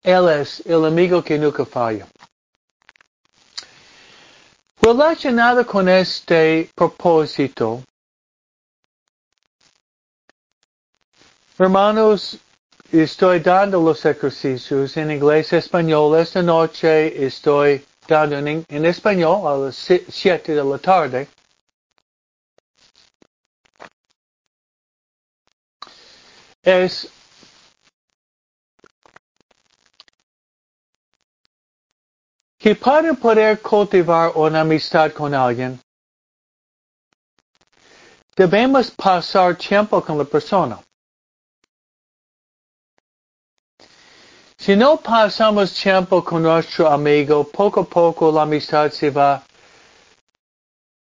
Él 0.03 0.29
es 0.29 0.61
el 0.67 0.85
amigo 0.85 1.25
que 1.25 1.39
nunca 1.39 1.65
falla. 1.65 2.07
Relacionado 4.87 5.67
con 5.67 5.89
este 5.89 6.71
propósito, 6.73 7.83
hermanos, 11.59 12.39
estoy 12.93 13.41
dando 13.41 13.81
los 13.83 14.05
ejercicios 14.05 14.97
en 14.97 15.11
inglés 15.11 15.53
español. 15.53 16.17
Esta 16.21 16.41
noche 16.41 17.27
estoy 17.27 17.85
dando 18.07 18.39
en, 18.39 18.65
en 18.69 18.85
español 18.85 19.49
a 19.49 19.57
las 19.57 19.75
7 19.75 20.55
de 20.55 20.65
la 20.65 20.79
tarde. 20.79 21.29
Es 26.63 27.11
que 32.67 32.75
para 32.75 33.15
poder 33.15 33.61
cultivar 33.63 34.33
una 34.35 34.63
amistad 34.63 35.13
con 35.13 35.33
alguien, 35.33 35.79
debemos 38.35 38.91
pasar 38.91 39.57
tiempo 39.57 40.01
con 40.01 40.19
la 40.19 40.25
persona. 40.25 40.81
Si 44.59 44.75
no 44.75 44.97
pasamos 44.97 45.73
tiempo 45.75 46.25
con 46.25 46.43
nuestro 46.43 46.89
amigo, 46.89 47.45
poco 47.45 47.83
a 47.83 47.85
poco 47.85 48.33
la 48.33 48.43
amistad 48.43 48.91
se 48.91 49.11
va 49.11 49.45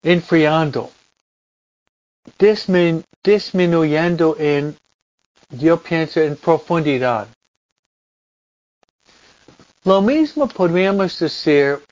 enfriando, 0.02 0.90
disminuyendo 3.24 4.36
en, 4.40 4.76
yo 5.52 5.78
pienso, 5.80 6.22
en 6.22 6.36
profundidad. 6.38 7.28
Lo 9.84 10.00
mismo 10.00 10.48
podríamos 10.48 11.18
decir 11.18 11.84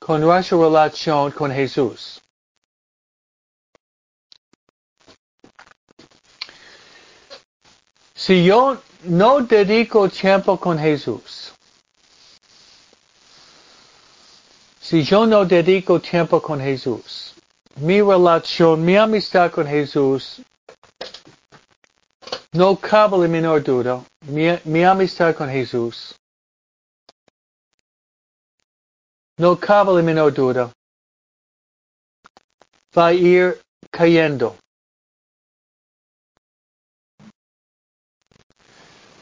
con 0.00 0.20
nuestra 0.20 0.58
relación 0.58 1.30
con 1.30 1.52
Jesús. 1.52 2.20
Si 8.12 8.44
yo 8.44 8.82
no 9.04 9.40
dedico 9.40 10.08
tiempo 10.08 10.58
con 10.58 10.78
Jesús, 10.78 11.52
si 14.80 15.04
yo 15.04 15.26
no 15.26 15.44
dedico 15.44 16.00
tiempo 16.00 16.42
con 16.42 16.60
Jesús, 16.60 17.34
mi 17.76 18.00
relación, 18.02 18.84
mi 18.84 18.96
amistad 18.96 19.52
con 19.52 19.66
Jesús 19.68 20.42
no 22.52 22.76
cabe 22.76 23.18
la 23.18 23.28
menor 23.28 23.62
duda, 23.62 24.04
mi, 24.26 24.84
amistad 24.84 25.34
con 25.34 25.48
Jesús. 25.48 26.14
No 29.38 29.56
cabe 29.56 29.94
la 29.94 30.02
menor 30.02 30.32
duda. 30.32 30.70
Va 32.96 33.06
a 33.06 33.12
ir 33.14 33.58
cayendo. 33.90 34.54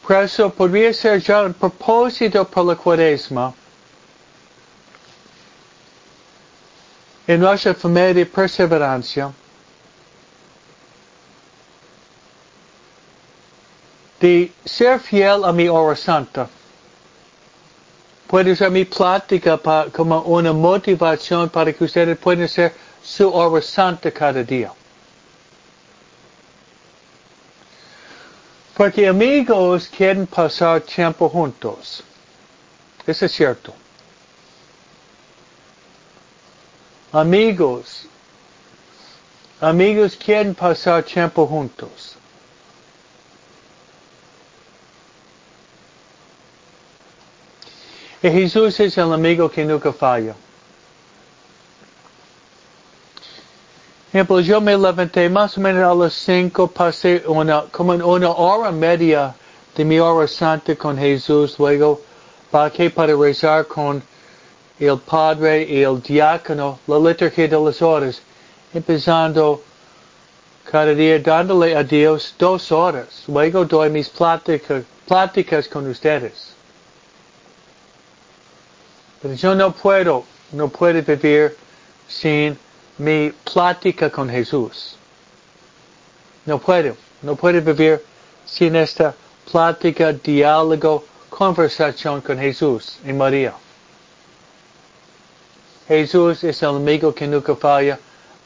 Por 0.02 0.24
eso 0.24 0.50
podría 0.50 0.92
ser 0.92 1.20
ya 1.20 1.42
un 1.42 1.54
propósito 1.54 2.44
por 2.44 2.66
la 2.66 2.74
cuaresma 2.74 3.54
en 7.28 7.38
nuestra 7.38 7.74
familia 7.74 8.12
de 8.12 8.26
perseverancia, 8.26 9.32
de 14.20 14.52
ser 14.64 15.00
fiel 15.00 15.44
a 15.44 15.52
mi 15.52 15.68
hora 15.68 15.96
santa. 15.96 16.48
Puede 18.28 18.54
ser 18.54 18.70
mi 18.70 18.84
plática 18.84 19.58
como 19.92 20.20
una 20.22 20.52
motivación 20.52 21.48
para 21.48 21.72
que 21.72 21.84
ustedes 21.84 22.16
puedan 22.18 22.48
ser 22.48 22.72
su 23.02 23.28
hora 23.28 23.62
santa 23.62 24.10
cada 24.10 24.42
día. 24.44 24.72
Porque 28.76 29.08
amigos 29.08 29.88
quieren 29.88 30.26
pasar 30.26 30.82
tiempo 30.82 31.28
juntos. 31.28 32.02
Eso 33.06 33.26
es 33.26 33.32
cierto. 33.32 33.74
Amigos, 37.12 38.06
amigos 39.60 40.16
quieren 40.16 40.54
pasar 40.54 41.02
tiempo 41.02 41.46
juntos. 41.46 42.19
Y 48.22 48.30
Jesús 48.30 48.78
es 48.80 48.98
el 48.98 49.12
amigo 49.12 49.50
que 49.50 49.64
nunca 49.64 49.92
falla. 49.92 50.34
Ejemplo, 54.12 54.40
yo 54.40 54.60
me 54.60 54.76
levanté 54.76 55.28
más 55.28 55.56
o 55.56 55.60
menos 55.60 55.84
a 55.84 55.94
las 55.94 56.12
cinco, 56.12 56.66
pasé 56.66 57.22
una, 57.26 57.62
como 57.70 57.92
una 57.92 58.30
hora 58.30 58.72
media 58.72 59.34
de 59.76 59.84
mi 59.84 59.98
hora 60.00 60.26
santa 60.26 60.74
con 60.74 60.98
Jesús, 60.98 61.56
luego 61.58 62.00
bajé 62.50 62.90
para 62.90 63.14
rezar 63.14 63.66
con 63.66 64.02
el 64.80 64.98
Padre 64.98 65.62
y 65.62 65.82
el 65.82 66.02
Diácono, 66.02 66.80
la 66.88 66.98
liturgia 66.98 67.46
de 67.46 67.58
las 67.58 67.80
horas, 67.80 68.20
empezando 68.74 69.62
cada 70.64 70.92
día 70.92 71.20
dándole 71.20 71.76
a 71.76 71.84
Dios 71.84 72.34
dos 72.36 72.72
horas. 72.72 73.24
Luego 73.28 73.64
doy 73.64 73.90
mis 73.90 74.08
pláticas, 74.08 74.82
pláticas 75.06 75.68
con 75.68 75.88
ustedes. 75.88 76.59
Pero 79.22 79.34
yo 79.34 79.54
no 79.54 79.72
puedo, 79.72 80.24
no 80.52 80.68
puedo 80.68 81.02
vivir 81.02 81.56
sin 82.08 82.58
mi 82.98 83.32
plática 83.52 84.10
con 84.10 84.28
Jesús. 84.28 84.96
No 86.46 86.58
puedo, 86.58 86.96
no 87.22 87.36
puedo 87.36 87.60
vivir 87.60 88.02
sin 88.46 88.76
esta 88.76 89.14
plática, 89.50 90.12
diálogo, 90.12 91.04
conversación 91.28 92.20
con 92.20 92.38
Jesús 92.38 92.98
y 93.04 93.12
María. 93.12 93.54
Jesús 95.86 96.44
es 96.44 96.62
el 96.62 96.76
amigo 96.76 97.14
que 97.14 97.26
nunca 97.26 97.54
falla, 97.56 97.98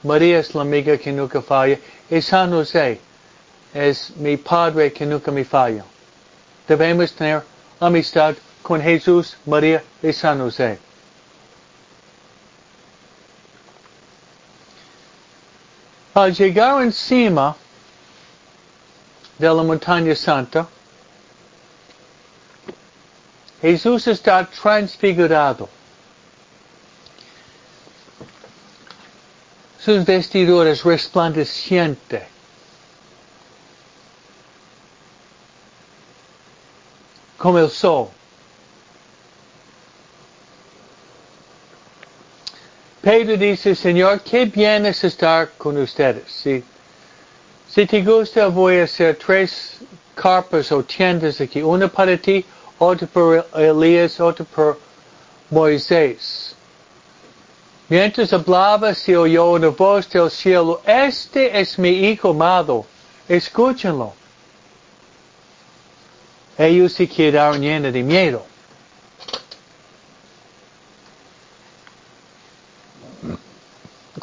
María 0.03 0.39
es 0.39 0.55
la 0.55 0.63
amiga 0.63 0.97
que 0.97 1.13
nunca 1.13 1.41
falla, 1.41 1.79
y 2.11 2.21
San 2.21 2.51
José 2.51 3.01
es 3.73 4.17
mi 4.17 4.37
Padre 4.37 4.93
que 4.93 5.07
nunca 5.07 5.31
me 5.31 5.45
falla. 5.45 5.85
Debemos 6.67 7.13
tener 7.13 7.43
amistad 7.81 8.35
con 8.65 8.81
Jesús, 8.81 9.37
María 9.45 9.85
y 10.03 10.11
San 10.15 10.39
José. 10.41 10.79
Al 16.15 16.33
llegar 16.35 16.83
encima 16.83 17.55
de 19.39 19.47
la 19.47 19.63
montaña 19.63 20.15
santa, 20.15 20.67
Jesús 23.61 24.07
está 24.07 24.47
transfigurado. 24.47 25.69
Sus 29.79 30.07
vestiduras 30.07 30.83
resplandecientes. 30.83 32.23
Como 37.37 37.59
el 37.59 37.71
sol. 37.71 38.09
Pedro 43.05 43.37
dice, 43.37 43.75
Señor, 43.75 44.23
qué 44.23 44.47
bien 44.47 44.87
es 44.87 45.05
estar 45.05 45.51
con 45.59 45.77
ustedes. 45.77 46.25
Si, 46.27 46.65
si 47.69 47.85
te 47.85 48.01
gusta, 48.01 48.47
voy 48.47 48.79
a 48.79 48.85
hacer 48.85 49.17
tres 49.17 49.77
carpas 50.15 50.73
o 50.73 50.83
tiendas 50.83 51.39
aquí. 51.39 51.61
Una 51.61 51.87
para 51.87 52.17
ti, 52.17 52.43
otra 52.79 53.07
para 53.07 53.45
Elías, 53.57 54.19
otra 54.21 54.47
para 54.47 54.77
Moisés. 55.51 56.57
Mientras 57.91 58.33
hablaba, 58.33 58.95
se 58.95 59.15
oyó 59.15 59.51
una 59.51 59.69
voz 59.69 60.09
del 60.09 60.31
cielo, 60.31 60.81
este 60.87 61.61
es 61.61 61.79
mi 61.79 61.91
hijo 61.91 62.31
amado, 62.31 62.87
escúchenlo. 63.29 64.15
Ellos 66.57 66.95
se 66.95 67.07
quedaron 67.07 67.61
llenos 67.61 67.93
de 67.93 68.03
miedo. 68.03 68.54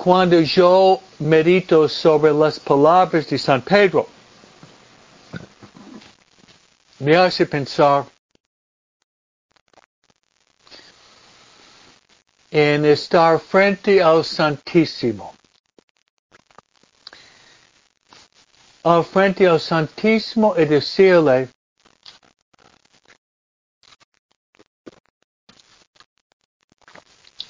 Cuando 0.04 0.42
yo 0.42 1.00
medito 1.20 1.88
sobre 1.88 2.34
las 2.34 2.60
palabras 2.60 3.28
de 3.28 3.38
San 3.38 3.62
Pedro, 3.62 4.08
me 6.98 7.16
hace 7.16 7.46
pensar 7.46 8.08
en 12.50 12.84
estar 12.84 13.40
frente 13.40 14.02
al 14.02 14.26
Santísimo. 14.26 15.36
Al 18.82 19.06
frente 19.06 19.48
al 19.48 19.60
Santísimo 19.60 20.56
y 20.58 20.66
decirle, 20.66 21.48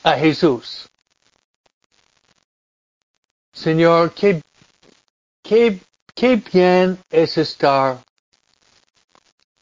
a 0.04 0.18
Jesús, 0.18 0.91
Señor, 3.62 4.12
qué, 4.16 4.42
qué, 5.44 5.80
qué 6.16 6.36
bien 6.38 6.98
es 7.12 7.38
estar 7.38 8.00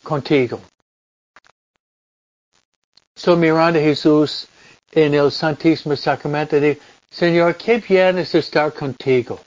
contigo. 0.01 0.61
Estoy 3.13 3.35
mirando 3.35 3.77
a 3.77 3.81
Jesús 3.81 4.47
en 4.93 5.15
el 5.15 5.29
Santísimo 5.29 5.97
Sacramento 5.97 6.57
de 6.61 6.79
Señor, 7.09 7.57
qué 7.57 7.79
bien 7.79 8.19
es 8.19 8.33
estar 8.35 8.73
contigo. 8.73 9.37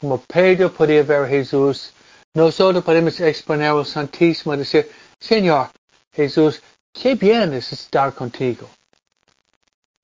Como 0.00 0.18
Pedro 0.18 0.72
podía 0.72 1.04
ver 1.04 1.22
a 1.22 1.28
Jesús, 1.28 1.92
nosotros 2.34 2.82
podemos 2.82 3.20
exponer 3.20 3.68
al 3.68 3.86
Santísimo 3.86 4.54
y 4.54 4.58
decir, 4.58 4.90
Señor, 5.20 5.70
Jesús, 6.12 6.60
qué 6.92 7.14
bien 7.14 7.54
es 7.54 7.72
estar 7.72 8.12
contigo. 8.12 8.68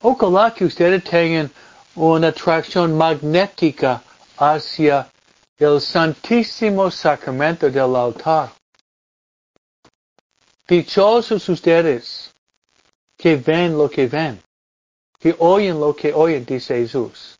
Ojalá 0.01 0.53
que 0.53 0.63
ustedes 0.63 1.03
tengan 1.03 1.51
una 1.95 2.27
atracción 2.29 2.97
magnética 2.97 4.01
hacia 4.37 5.09
el 5.57 5.79
Santísimo 5.81 6.89
Sacramento 6.89 7.69
del 7.69 7.95
altar. 7.95 8.51
Dichosos 10.67 11.49
ustedes 11.49 12.31
que 13.17 13.35
ven 13.35 13.77
lo 13.77 13.89
que 13.89 14.07
ven, 14.07 14.41
que 15.19 15.35
oyen 15.37 15.79
lo 15.79 15.95
que 15.95 16.13
oyen, 16.13 16.45
dice 16.45 16.75
Jesús. 16.75 17.37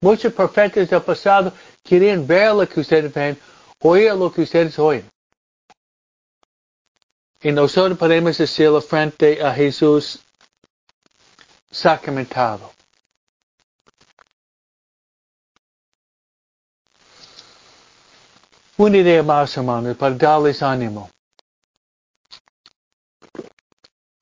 Muchos 0.00 0.32
profetas 0.32 0.90
del 0.90 1.00
pasado 1.00 1.52
querían 1.82 2.26
ver 2.26 2.52
lo 2.54 2.68
que 2.68 2.80
ustedes 2.80 3.14
ven, 3.14 3.38
oír 3.80 4.12
lo 4.14 4.32
que 4.32 4.42
ustedes 4.42 4.78
oyen. 4.78 5.08
Y 7.40 7.52
nosotros 7.52 7.98
podemos 7.98 8.36
decirlo 8.36 8.80
frente 8.80 9.42
a 9.42 9.54
Jesús 9.54 10.20
sacramentado. 11.70 12.70
Idea 18.78 19.22
más, 19.22 19.56
hermanos, 19.56 19.96
para 19.96 20.14
darles 20.14 20.62
ánimo. 20.62 21.10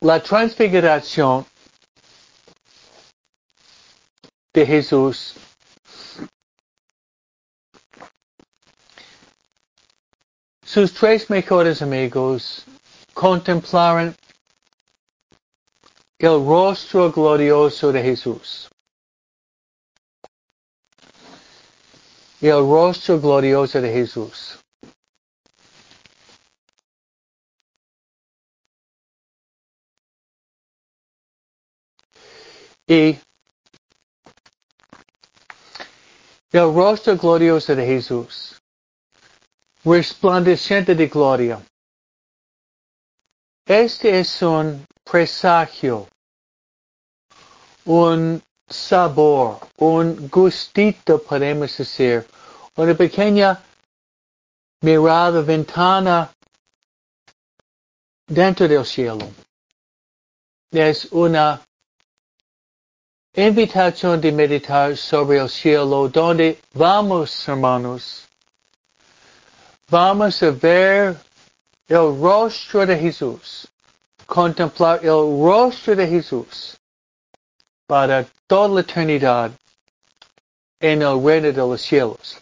La 0.00 0.22
transfiguración 0.22 1.46
de 4.52 4.66
Jesús 4.66 5.34
sus 10.64 10.92
tres 10.94 11.28
mejores 11.30 11.82
amigos 11.82 12.64
contemplaron 13.14 14.16
el 16.18 16.44
rostro 16.44 17.10
glorioso 17.10 17.90
de 17.92 18.02
Jesús. 18.02 18.70
El 22.48 22.60
rostro 22.60 23.20
glorioso 23.20 23.80
de 23.80 23.92
Jesús. 23.92 24.58
Y 32.86 33.18
El 36.52 36.74
rostro 36.74 37.16
glorioso 37.16 37.76
de 37.76 37.86
Jesús, 37.86 38.60
resplandeciente 39.84 40.96
de 40.96 41.06
gloria. 41.06 41.62
Este 43.64 44.18
es 44.18 44.42
un 44.42 44.84
presagio, 45.04 46.08
un 47.84 48.42
sabor, 48.70 49.58
un 49.78 50.28
gustito, 50.28 51.18
podemos 51.18 51.76
decir, 51.76 52.24
una 52.76 52.94
pequeña 52.94 53.60
mirada, 54.82 55.42
ventana 55.42 56.30
dentro 58.26 58.68
del 58.68 58.84
cielo. 58.86 59.28
Es 60.70 61.06
una 61.10 61.60
invitación 63.34 64.20
de 64.20 64.30
meditar 64.30 64.96
sobre 64.96 65.38
el 65.38 65.48
cielo 65.48 66.08
donde 66.08 66.60
vamos, 66.72 67.48
hermanos. 67.48 68.28
Vamos 69.88 70.40
a 70.44 70.50
ver 70.52 71.16
el 71.88 72.20
rostro 72.20 72.86
de 72.86 72.96
Jesús, 72.96 73.66
contemplar 74.26 75.00
el 75.02 75.42
rostro 75.42 75.96
de 75.96 76.06
Jesús 76.06 76.79
para 77.90 78.24
toda 78.46 78.68
la 78.68 78.80
eternidad 78.82 79.50
en 80.78 81.02
el 81.02 81.20
reino 81.24 81.48
de 81.48 81.54
los 81.54 81.82
cielos. 81.82 82.38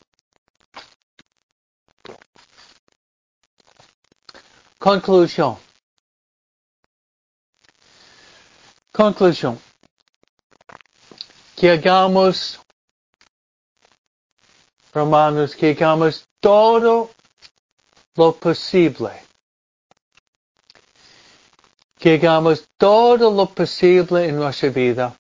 Conclusión. 4.79 5.57
Conclusión. 8.93 9.59
Que 11.57 11.71
hagamos, 11.71 12.61
hermanos, 14.93 15.57
que 15.57 15.71
hagamos 15.71 16.29
todo 16.41 17.11
lo 18.17 18.35
posible. 18.35 19.13
Que 21.99 22.17
hagamos 22.17 22.69
todo 22.77 23.31
lo 23.31 23.47
posible 23.47 24.29
en 24.29 24.37
nuestra 24.37 24.69
vida 24.69 25.19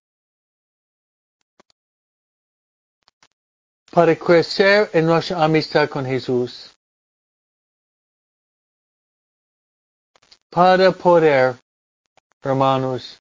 para 3.90 4.14
crecer 4.16 4.90
en 4.92 5.06
nuestra 5.06 5.42
amistad 5.42 5.88
con 5.88 6.04
Jesús. 6.04 6.74
Para 10.50 10.92
poder, 10.92 11.56
hermanos, 12.42 13.20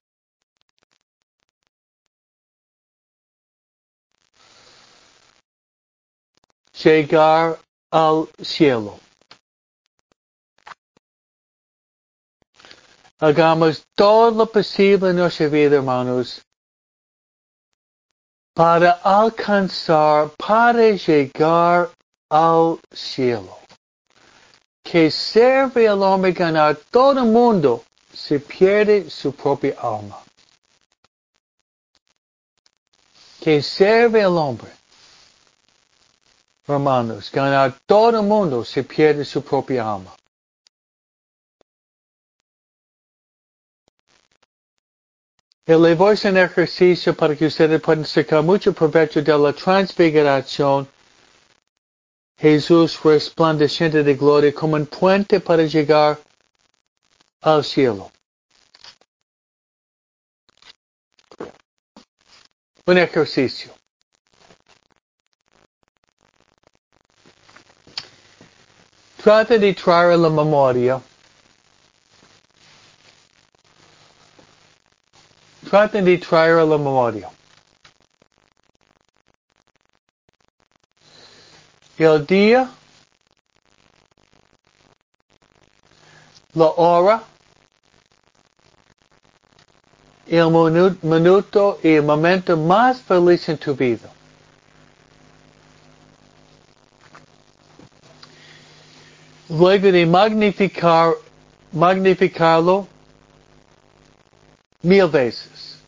llegar 6.82 7.58
al 7.90 8.28
cielo. 8.42 8.98
Hagamos 13.20 13.84
todo 13.96 14.30
lo 14.30 14.46
posible 14.46 15.10
en 15.10 15.16
nuestra 15.16 15.48
vida, 15.48 15.76
hermanos, 15.76 16.44
para 18.58 18.90
alcanzar, 19.04 20.30
para 20.36 20.90
llegar 20.90 21.90
al 22.28 22.80
cielo. 22.92 23.56
Que 24.82 25.12
serve 25.12 25.86
al 25.86 26.02
hombre 26.02 26.32
ganar 26.32 26.74
todo 26.90 27.20
el 27.20 27.30
mundo, 27.30 27.84
se 28.12 28.40
pierde 28.40 29.08
su 29.10 29.32
propia 29.32 29.76
alma. 29.80 30.18
Que 33.40 33.62
serve 33.62 34.24
al 34.24 34.36
hombre 34.36 34.72
hermanos, 36.66 37.30
ganar 37.30 37.78
todo 37.86 38.20
el 38.20 38.26
mundo 38.26 38.64
se 38.64 38.82
pierde 38.82 39.24
su 39.24 39.40
propia 39.40 39.94
alma. 39.94 40.17
El 45.68 45.94
voy 45.96 46.16
en 46.24 46.38
ejercicio 46.38 47.14
para 47.14 47.36
que 47.36 47.44
ustedes 47.44 47.78
puedan 47.82 48.06
sacar 48.06 48.42
mucho 48.42 48.72
provecho 48.72 49.20
de 49.20 49.36
la 49.36 49.52
transfiguración. 49.52 50.88
Jesús 52.38 52.98
resplandeciente 53.04 54.02
de 54.02 54.14
gloria 54.14 54.54
como 54.54 54.76
un 54.76 54.86
puente 54.86 55.40
para 55.40 55.64
llegar 55.64 56.18
al 57.42 57.62
cielo. 57.62 58.10
Un 62.86 62.96
ejercicio. 62.96 63.70
Trata 69.22 69.58
de 69.58 69.74
traer 69.74 70.18
la 70.18 70.30
memoria. 70.30 70.98
Trata 75.68 76.00
de 76.00 76.18
traer 76.18 76.58
a 76.58 76.64
la 76.64 76.78
memoria. 76.78 77.30
El 81.98 82.24
día, 82.26 82.70
la 86.54 86.66
hora, 86.66 87.22
el 90.26 90.50
minuto 91.02 91.78
y 91.82 91.94
el 91.94 92.02
momento 92.04 92.56
más 92.56 93.00
feliz 93.02 93.48
en 93.48 93.58
tu 93.58 93.74
vida. 93.74 94.10
luego 99.48 99.90
de 99.90 100.06
magnificar, 100.06 101.14
magnificarlo 101.72 102.86
mil 104.82 105.08
veces. 105.08 105.78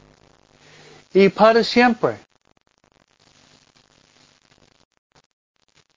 Y 1.13 1.29
para 1.29 1.63
siempre. 1.65 2.19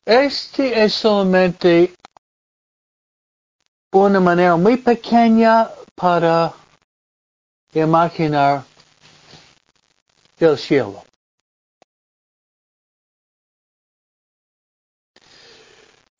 Este 0.06 0.84
es 0.84 0.94
solamente 0.94 1.94
una 3.92 4.20
manera 4.20 4.56
muy 4.58 4.78
pequeña 4.78 5.70
para 5.96 6.54
imaginar 7.74 8.66
el 10.40 10.58
cielo. 10.58 11.04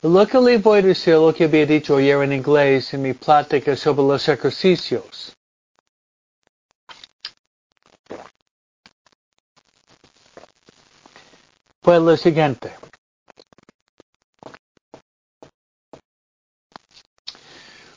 Lo 0.00 0.26
que 0.26 0.38
le 0.38 0.58
voy 0.58 0.78
a 0.80 0.82
decir 0.82 1.14
lo 1.14 1.32
que 1.32 1.44
había 1.44 1.66
dicho 1.66 1.96
ayer 1.96 2.22
en 2.22 2.32
inglés 2.34 2.92
en 2.92 3.02
mi 3.02 3.14
plática 3.14 3.74
sobre 3.74 4.02
los 4.02 4.28
ejercicios. 4.28 5.34
Pues 11.84 12.00
lo 12.00 12.16
siguiente. 12.16 12.72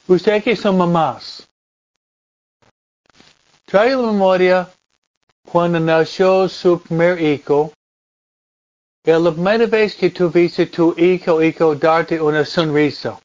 Usted 0.10 0.44
que 0.44 0.58
son 0.58 0.78
mamás, 0.78 1.48
trae 3.66 3.96
la 3.96 4.12
memoria 4.12 4.70
cuando 5.50 5.80
nació 5.80 6.50
su 6.50 6.82
primer 6.82 7.22
hijo 7.22 7.72
è 9.06 9.18
la 9.18 9.32
primera 9.32 9.66
vez 9.68 9.96
que 9.96 10.10
tuviste 10.10 10.66
tu 10.66 10.94
hijo 10.98 11.42
hijo 11.42 11.74
darte 11.74 12.20
una 12.20 12.44
sonrisa. 12.44 13.18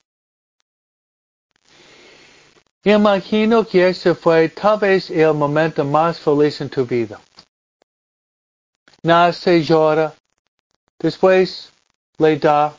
Imagino 2.84 3.64
que 3.64 3.89
ese 3.89 4.14
fue 4.14 4.49
tal 4.49 4.78
vez 4.78 5.11
el 5.11 5.34
momento 5.34 5.84
más 5.84 6.20
feliz 6.20 6.61
en 6.61 6.68
tu 6.68 6.84
vida. 6.84 7.20
Nace, 9.03 9.61
llora, 9.64 10.14
después 11.03 11.72
le 12.18 12.36
da 12.38 12.74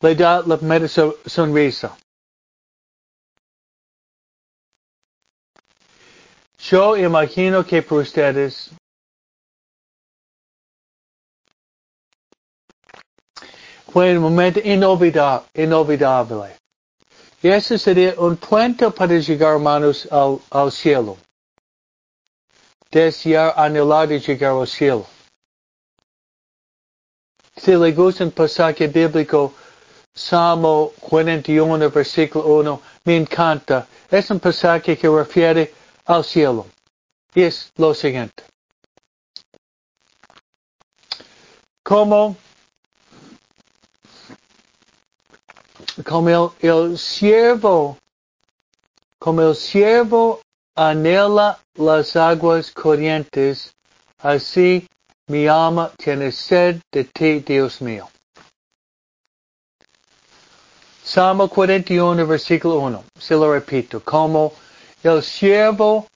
le 0.00 0.14
da 0.14 0.42
la 0.46 0.56
primera 0.56 0.88
sonrisa. 0.88 1.96
Yo 6.58 6.96
imagino 6.96 7.64
que 7.64 7.82
para 7.82 8.00
ustedes 8.02 8.70
fue 13.92 14.16
un 14.16 14.22
momento 14.22 14.60
inolvidable. 14.60 16.56
Y 17.40 17.48
ese 17.48 17.78
sería 17.78 18.14
un 18.18 18.36
puente 18.36 18.90
para 18.90 19.16
llegar, 19.18 19.54
hermanos, 19.54 20.08
al, 20.10 20.40
al 20.50 20.72
cielo 20.72 21.16
desea 22.90 23.50
anhelar 23.56 24.10
y 24.12 24.20
llegar 24.20 24.52
al 24.52 24.66
cielo. 24.66 25.06
Si 27.56 27.74
le 27.74 27.92
gusta 27.92 28.24
un 28.24 28.30
pasaje 28.30 28.86
bíblico, 28.86 29.52
Salmo 30.14 30.92
41, 31.00 31.90
versículo 31.90 32.46
1, 32.46 32.82
me 33.04 33.16
encanta. 33.16 33.86
Es 34.10 34.30
un 34.30 34.40
pasaje 34.40 34.96
que 34.96 35.08
refiere 35.08 35.74
al 36.06 36.24
cielo. 36.24 36.66
Y 37.34 37.42
es 37.42 37.72
lo 37.76 37.94
siguiente. 37.94 38.42
Como, 41.82 42.36
como 46.04 46.28
el, 46.28 46.68
el 46.68 46.98
siervo, 46.98 47.98
como 49.18 49.42
el 49.42 49.54
siervo 49.54 50.40
anhela 50.78 51.58
las 51.74 52.14
aguas 52.14 52.70
corrientes, 52.70 53.72
así 54.22 54.86
mi 55.26 55.48
alma 55.48 55.90
tiene 55.98 56.30
sed 56.30 56.80
de 56.92 57.02
ti, 57.02 57.40
Dios 57.40 57.82
mío. 57.82 58.08
Salmo 61.02 61.48
41, 61.48 62.24
versículo 62.26 62.78
1. 62.78 63.04
Se 63.18 63.34
lo 63.34 63.52
repito. 63.52 64.00
Como 64.04 64.52
el 65.02 65.22
siervo 65.22 66.06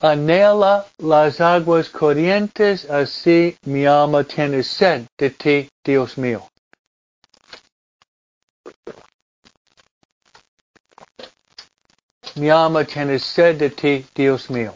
anhela 0.00 0.86
las 0.98 1.40
aguas 1.40 1.88
corrientes, 1.88 2.88
así 2.88 3.56
mi 3.64 3.86
alma 3.86 4.22
tiene 4.22 4.62
sed 4.62 5.06
de 5.18 5.30
ti, 5.30 5.68
Dios 5.84 6.16
mío. 6.16 6.46
Mi 12.36 12.50
alma 12.50 12.84
tiene 12.84 13.18
sed 13.18 13.56
de 13.58 13.70
ti, 13.70 14.06
Dios 14.14 14.50
mío. 14.50 14.74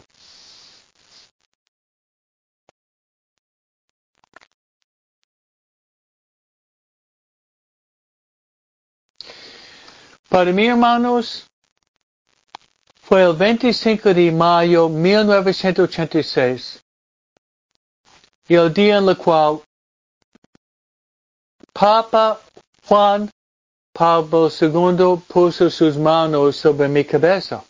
Para 10.27 10.51
mí, 10.51 10.65
hermanos, 10.65 11.45
fue 13.01 13.21
el 13.21 13.35
25 13.35 14.13
de 14.13 14.31
mayo 14.31 14.87
de 14.87 14.95
1986, 14.95 16.81
y 18.47 18.55
el 18.55 18.73
día 18.73 18.97
en 18.97 19.09
el 19.09 19.17
cual 19.17 19.61
Papa 21.73 22.39
Juan 22.87 23.29
Pablo 23.93 24.49
II 24.49 25.21
puso 25.27 25.69
sus 25.69 25.97
manos 25.97 26.55
sobre 26.55 26.87
mi 26.87 27.03
cabeza. 27.03 27.63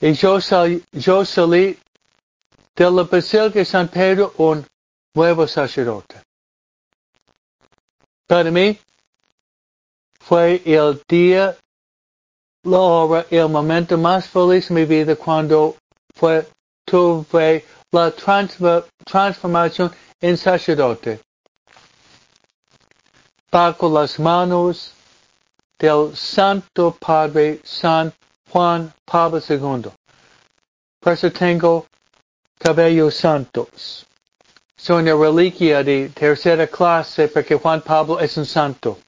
Y 0.00 0.12
yo, 0.12 0.38
yo 0.92 1.24
salí 1.24 1.78
de 2.76 2.90
la 2.90 3.04
Basílica 3.04 3.58
de 3.60 3.64
San 3.64 3.88
Pedro 3.88 4.34
un 4.36 4.66
nuevo 5.14 5.46
sacerdote. 5.46 6.20
Para 8.26 8.50
mí 8.50 8.78
fue 10.20 10.60
el 10.64 11.02
día, 11.08 11.56
la 12.64 12.78
hora, 12.78 13.26
el 13.30 13.48
momento 13.48 13.96
más 13.96 14.28
feliz 14.28 14.68
de 14.68 14.74
mi 14.74 14.84
vida 14.84 15.16
cuando 15.16 15.76
fue, 16.14 16.46
tuve 16.84 17.64
la 17.94 18.10
transformación 19.04 19.92
en 20.20 20.36
sacerdote. 20.36 21.20
Bajo 23.50 23.88
las 23.88 24.18
manos 24.18 24.92
del 25.78 26.16
Santo 26.16 26.96
Padre 26.98 27.60
San 27.62 28.12
Juan 28.50 28.92
Pablo 29.04 29.40
II. 29.48 29.90
Por 31.00 31.12
eso 31.12 31.30
tengo 31.30 31.86
cabellos 32.58 33.14
santos. 33.14 34.06
Soy 34.76 35.02
una 35.02 35.14
reliquia 35.14 35.84
de 35.84 36.08
tercera 36.08 36.66
clase 36.66 37.28
porque 37.28 37.54
Juan 37.54 37.80
Pablo 37.80 38.18
es 38.18 38.36
un 38.36 38.44
santo. 38.44 38.98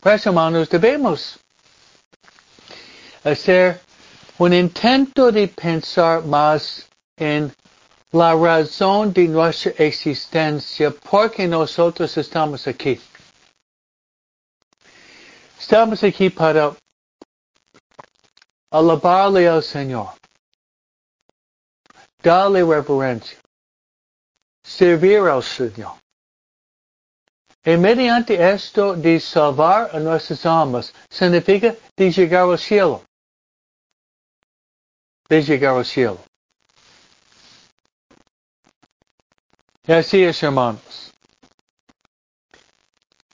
Pues 0.00 0.26
hermanos, 0.26 0.68
debemos 0.68 1.38
hacer 3.22 3.80
un 4.42 4.52
intento 4.52 5.30
de 5.30 5.46
pensar 5.46 6.24
más 6.24 6.88
en 7.16 7.52
la 8.10 8.34
razón 8.34 9.12
de 9.12 9.28
nuestra 9.28 9.70
existencia, 9.78 10.90
porque 10.90 11.46
nosotros 11.46 12.16
estamos 12.16 12.66
aquí. 12.66 13.00
Estamos 15.60 16.02
aquí 16.02 16.28
para 16.28 16.74
alabarle 18.72 19.48
al 19.48 19.62
Señor 19.62 20.08
darle 22.20 22.64
reverencia, 22.64 23.38
servir 24.64 25.20
al 25.28 25.42
Señor. 25.44 25.94
Y 27.64 27.76
mediante 27.76 28.34
esto 28.34 28.96
de 28.96 29.20
salvar 29.20 29.94
a 29.94 30.00
nuestras 30.00 30.44
almas, 30.44 30.92
significa 31.08 31.76
llegar 31.96 32.48
al 32.48 32.58
cielo. 32.58 33.02
De 35.28 35.42
llegar 35.42 35.76
al 35.76 35.84
cielo. 35.84 36.18
Así 39.86 40.22
es, 40.22 40.42
hermanos. 40.42 41.12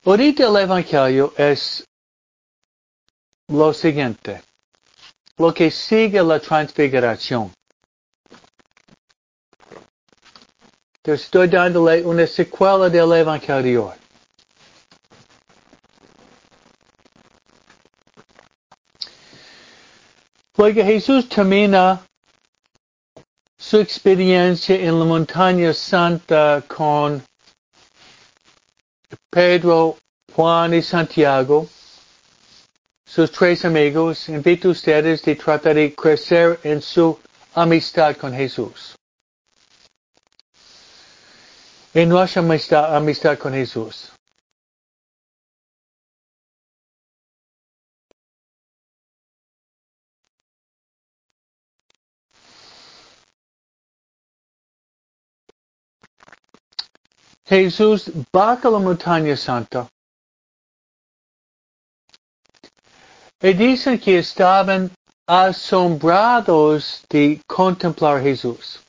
Ahorita 0.04 0.46
el 0.46 0.56
Evangelio 0.56 1.34
es 1.36 1.84
lo 3.48 3.74
siguiente. 3.74 4.42
Lo 5.36 5.52
que 5.52 5.70
sigue 5.70 6.22
la 6.22 6.40
transfiguración. 6.40 7.52
Te 11.02 11.12
estoy 11.12 11.48
dándole 11.48 12.02
una 12.02 12.26
secuela 12.26 12.88
del 12.88 13.12
Evangelio. 13.12 13.94
Luego 20.58 20.82
Jesús 20.82 21.28
termina 21.28 22.04
su 23.56 23.78
experiencia 23.78 24.74
en 24.74 24.98
la 24.98 25.04
montaña 25.04 25.72
santa 25.72 26.64
con 26.66 27.22
Pedro, 29.30 29.96
Juan 30.34 30.74
y 30.74 30.82
Santiago, 30.82 31.68
sus 33.06 33.30
tres 33.30 33.64
amigos, 33.64 34.28
invito 34.28 34.66
a 34.66 34.72
ustedes 34.72 35.22
de 35.22 35.36
tratar 35.36 35.76
de 35.76 35.94
crecer 35.94 36.58
en 36.64 36.82
su 36.82 37.16
amistad 37.54 38.16
con 38.16 38.34
Jesús. 38.34 38.96
En 41.94 42.08
nuestra 42.08 42.42
amistad, 42.42 42.96
amistad 42.96 43.38
con 43.38 43.52
Jesús. 43.52 44.10
Jesús 57.48 58.10
baja 58.30 58.68
la 58.68 58.78
montaña 58.78 59.34
santa. 59.34 59.88
Y 63.40 63.54
dicen 63.54 63.98
que 63.98 64.18
estaban 64.18 64.90
asombrados 65.26 67.04
de 67.08 67.40
contemplar 67.46 68.18
a 68.18 68.20
Jesús. 68.20 68.80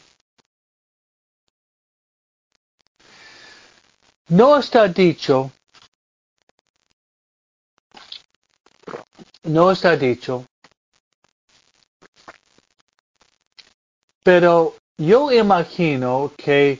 No 4.28 4.58
está 4.58 4.88
dicho, 4.88 5.52
no 9.44 9.72
está 9.72 9.96
dicho, 9.96 10.46
pero 14.24 14.76
yo 14.98 15.32
imagino 15.32 16.32
que 16.38 16.80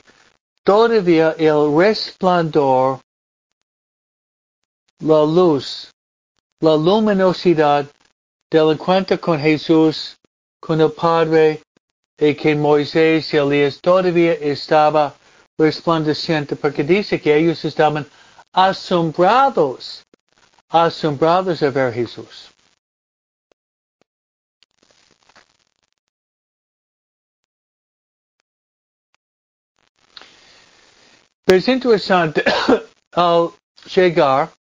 todavía 0.64 1.36
el 1.38 1.76
resplandor, 1.76 3.00
la 5.00 5.24
luz, 5.24 5.92
la 6.62 6.76
luminosidad 6.76 7.86
del 8.52 8.72
encuentro 8.72 9.20
con 9.20 9.40
Jesús, 9.40 10.18
con 10.60 10.82
el 10.82 10.92
Padre, 10.92 11.62
y 12.18 12.36
que 12.36 12.56
Moisés 12.56 13.34
y 13.34 13.38
Elías 13.38 13.80
todavía 13.80 14.34
estaba 14.34 15.16
resplandeciente, 15.58 16.56
porque 16.56 16.84
dice 16.84 17.20
que 17.22 17.36
ellos 17.36 17.64
estaban 17.64 18.06
asombrados, 18.52 20.04
asombrados 20.70 21.60
de 21.62 21.70
ver 21.70 21.94
Jesús. 21.94 22.52
Pero 31.50 31.58
es 31.58 31.68
interesante 31.68 32.44
al 33.14 33.50
llegar 33.92 34.52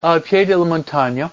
al 0.00 0.20
pie 0.22 0.44
de 0.44 0.56
la 0.56 0.64
montaña, 0.64 1.30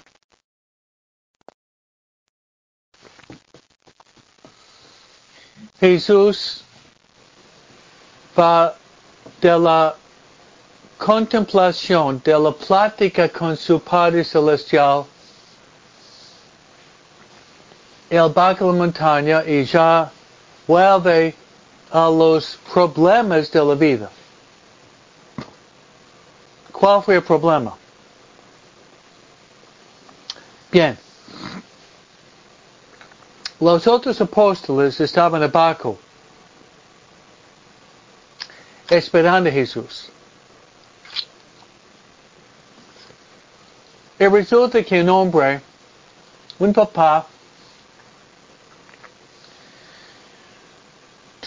Jesús 5.79 6.61
va 8.37 8.75
de 9.41 9.57
la 9.57 9.95
contemplación, 10.99 12.21
de 12.23 12.37
la 12.37 12.51
plática 12.51 13.27
con 13.29 13.57
su 13.57 13.79
Padre 13.79 14.23
Celestial, 14.23 15.07
él 18.11 18.31
baja 18.31 18.63
la 18.63 18.73
montaña 18.73 19.43
y 19.43 19.65
ya 19.65 20.11
vuelve 20.67 21.49
a 21.91 22.09
los 22.09 22.57
problemas 22.71 23.51
de 23.51 23.63
la 23.63 23.75
vida. 23.75 24.09
¿Cuál 26.71 27.03
fue 27.03 27.15
el 27.15 27.23
problema? 27.23 27.75
Bien. 30.71 30.97
Los 33.59 33.85
otros 33.87 34.21
apóstoles 34.21 34.99
estaban 35.01 35.43
abajo, 35.43 35.99
esperando 38.89 39.49
a 39.49 39.51
Jesús. 39.51 40.09
Y 44.17 44.27
resulta 44.27 44.83
que 44.83 45.01
un 45.01 45.09
hombre, 45.09 45.61
un 46.59 46.71
papá, 46.73 47.25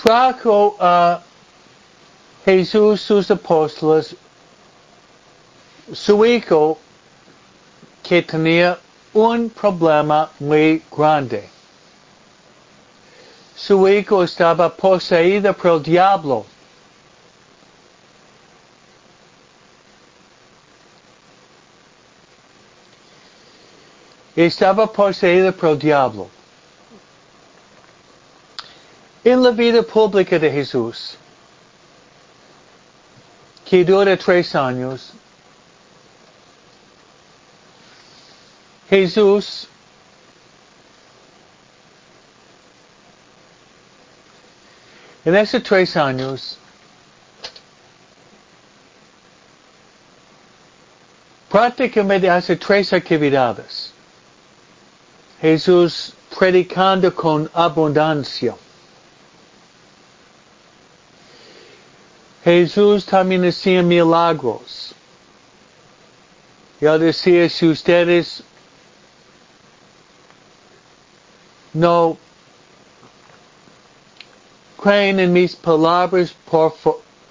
trajo 0.02 0.76
a 0.80 1.20
Jesús 2.44 3.00
sus 3.00 3.30
apóstoles, 3.30 4.16
su 5.92 6.24
hijo, 6.26 6.78
que 8.02 8.22
tenía 8.22 8.78
un 9.12 9.48
problema 9.50 10.28
muy 10.40 10.82
grande. 10.90 11.48
Su 13.54 13.88
hijo 13.88 14.24
estaba 14.24 14.74
poseído 14.74 15.52
por 15.54 15.76
el 15.76 15.82
diablo. 15.82 16.46
Estaba 24.34 24.90
poseído 24.92 25.52
por 25.52 25.70
el 25.70 25.78
diablo. 25.78 26.41
En 29.24 29.42
la 29.42 29.50
vida 29.50 29.82
pública 29.82 30.38
de 30.38 30.50
Jesús, 30.50 31.16
que 33.64 33.84
dura 33.84 34.16
tres 34.16 34.54
años, 34.54 35.12
Jesús 38.90 39.68
en 45.24 45.34
esos 45.36 45.62
tres 45.62 45.96
años 45.96 46.58
prácticamente 51.48 52.28
hace 52.28 52.56
tres 52.56 52.92
actividades. 52.92 53.92
Jesús 55.40 56.14
predicando 56.38 57.14
con 57.14 57.50
abundancia. 57.54 58.54
Jesús 62.44 63.06
también 63.06 63.44
hacía 63.44 63.82
milagros. 63.82 64.94
Él 66.80 66.98
decía, 66.98 67.48
si 67.48 67.68
ustedes 67.68 68.42
no 71.72 72.18
creen 74.82 75.20
en 75.20 75.32
mis 75.32 75.54
palabras, 75.54 76.34
por, 76.50 76.74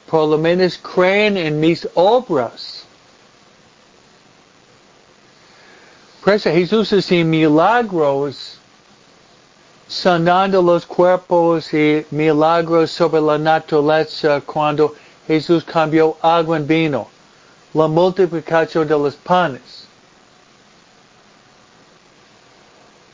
por 0.07 0.29
lo 0.29 0.37
menos 0.37 0.77
creen 0.77 1.35
en 1.35 1.59
mis 1.59 1.85
obras. 1.93 2.85
Por 6.23 6.35
eso 6.35 6.49
Jesús 6.51 6.93
hacía 6.93 7.25
milagros 7.25 8.60
sanando 9.91 10.61
los 10.61 10.85
cuerpos 10.85 11.73
y 11.73 12.05
milagros 12.11 12.91
sobre 12.91 13.19
la 13.19 13.37
naturaleza 13.37 14.39
cuando 14.39 14.95
Jesús 15.27 15.65
cambió 15.65 16.15
agua 16.21 16.55
en 16.55 16.65
vino, 16.65 17.09
la 17.73 17.87
multiplicación 17.87 18.87
de 18.87 18.97
los 18.97 19.15
panes. 19.15 19.85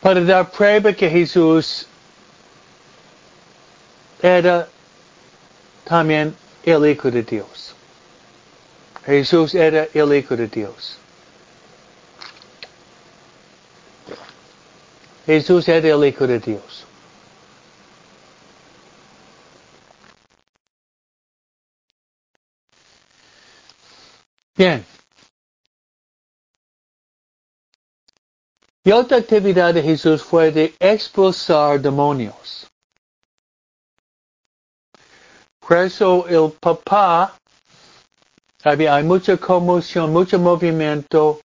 Para 0.02 0.22
dar 0.22 0.52
prueba 0.52 0.94
que 0.94 1.10
Jesús 1.10 1.88
era 4.22 4.68
también 5.84 6.36
el 6.64 6.86
Hijo 6.86 7.10
de 7.10 7.24
Dios. 7.24 7.74
Jesús 9.04 9.56
era 9.56 9.88
el 9.96 10.14
Hijo 10.14 10.36
de 10.36 10.48
Dios. 10.48 11.00
Jesús 15.28 15.68
era 15.68 15.90
el 15.90 16.06
Hijo 16.06 16.26
de 16.26 16.40
Dios. 16.40 16.86
Bien. 24.56 24.86
Y 28.86 28.92
otra 28.92 29.18
actividad 29.18 29.74
de 29.74 29.84
Jesús 29.84 30.24
fue 30.24 30.50
de 30.50 30.74
expulsar 30.80 31.82
demonios. 31.82 32.66
Por 35.60 35.78
eso 35.80 36.26
el 36.30 36.54
papá, 36.54 37.38
había, 38.64 39.04
mucha 39.04 39.36
conmoción, 39.36 40.14
mucho 40.14 40.40
movimiento. 40.40 41.42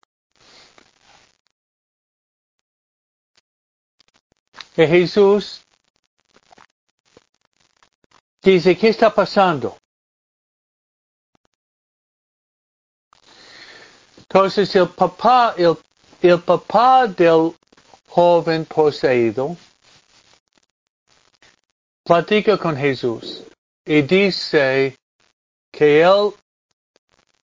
Y 4.76 4.86
Jesús 4.86 5.62
dice, 8.42 8.76
¿qué 8.76 8.88
está 8.88 9.14
pasando? 9.14 9.76
Entonces 14.16 14.74
el 14.76 14.88
papá, 14.88 15.54
el, 15.58 15.76
el 16.22 16.40
papá 16.40 17.06
del 17.06 17.54
joven 18.08 18.64
poseído 18.64 19.56
platica 22.02 22.56
con 22.56 22.76
Jesús 22.76 23.42
y 23.84 24.02
dice 24.02 24.96
que 25.70 26.02
él 26.02 26.32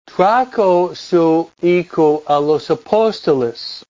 trajo 0.05 0.95
su 0.95 1.51
hijo 1.61 2.23
a 2.27 2.41
los 2.41 2.71
apóstoles. 2.71 3.85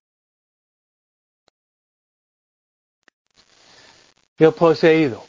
El 4.43 4.53
poseído. 4.53 5.25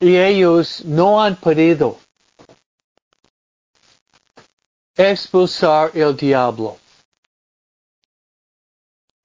Y 0.00 0.16
ellos 0.16 0.82
no 0.82 1.22
han 1.22 1.36
podido 1.36 1.98
expulsar 4.96 5.94
el 5.94 6.16
diablo. 6.16 6.78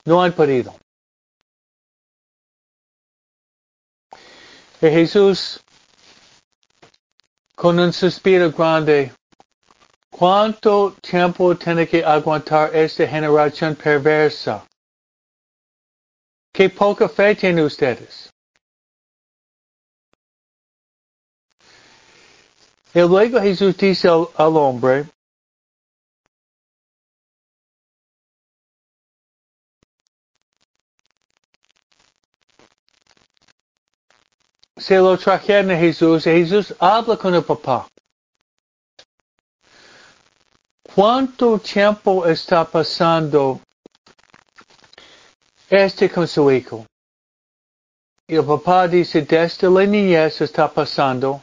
No 0.04 0.22
han 0.22 0.34
podido. 0.34 0.76
Jesús, 4.82 5.64
con 7.56 7.80
un 7.80 7.94
suspiro 7.94 8.52
grande, 8.52 9.14
¿cuánto 10.18 10.96
tiempo 11.02 11.56
tiene 11.56 11.88
que 11.88 12.04
aguantar 12.04 12.76
esta 12.76 13.08
generación 13.08 13.76
perversa? 13.76 14.66
Qué 16.52 16.70
poca 16.70 17.08
fe 17.08 17.36
tienen 17.36 17.64
ustedes. 17.64 18.32
Y 22.96 23.00
luego 23.02 23.40
Jesús 23.40 23.78
dice 23.78 24.08
al, 24.08 24.58
hombre, 24.58 25.06
se 34.78 34.98
lo 34.98 35.16
trajeron 35.18 35.70
a 35.72 35.78
Jesús 35.78 36.26
y 36.26 36.32
Jesús 36.32 36.74
habla 36.80 37.18
con 37.18 37.36
el 37.36 37.44
papá. 37.44 37.88
¿Cuánto 40.98 41.60
tiempo 41.60 42.26
está 42.26 42.66
pasando 42.66 43.62
este 45.70 46.10
con 46.10 46.28
su 46.28 46.52
hijo? 46.52 46.88
Y 48.26 48.34
el 48.34 48.44
papá 48.44 48.88
dice, 48.88 49.22
desde 49.22 49.70
la 49.70 49.86
niñez 49.86 50.42
está 50.42 50.68
pasando. 50.68 51.40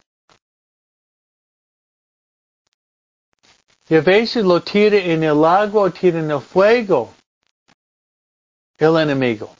Y 3.87 3.95
a 3.95 4.01
veces 4.01 4.43
lo 4.43 4.61
tira 4.61 4.97
en 4.97 5.23
el 5.23 5.45
agua 5.45 5.83
o 5.83 5.89
tira 5.89 6.19
en 6.19 6.31
el 6.31 6.41
fuego 6.41 7.13
el 8.77 8.97
enemigo. 8.97 9.55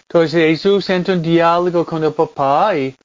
Entonces 0.00 0.32
Jesús 0.32 0.90
entra 0.90 1.14
en 1.14 1.22
diálogo 1.22 1.86
con 1.86 2.02
el 2.02 2.12
papá 2.12 2.76
y 2.76 2.96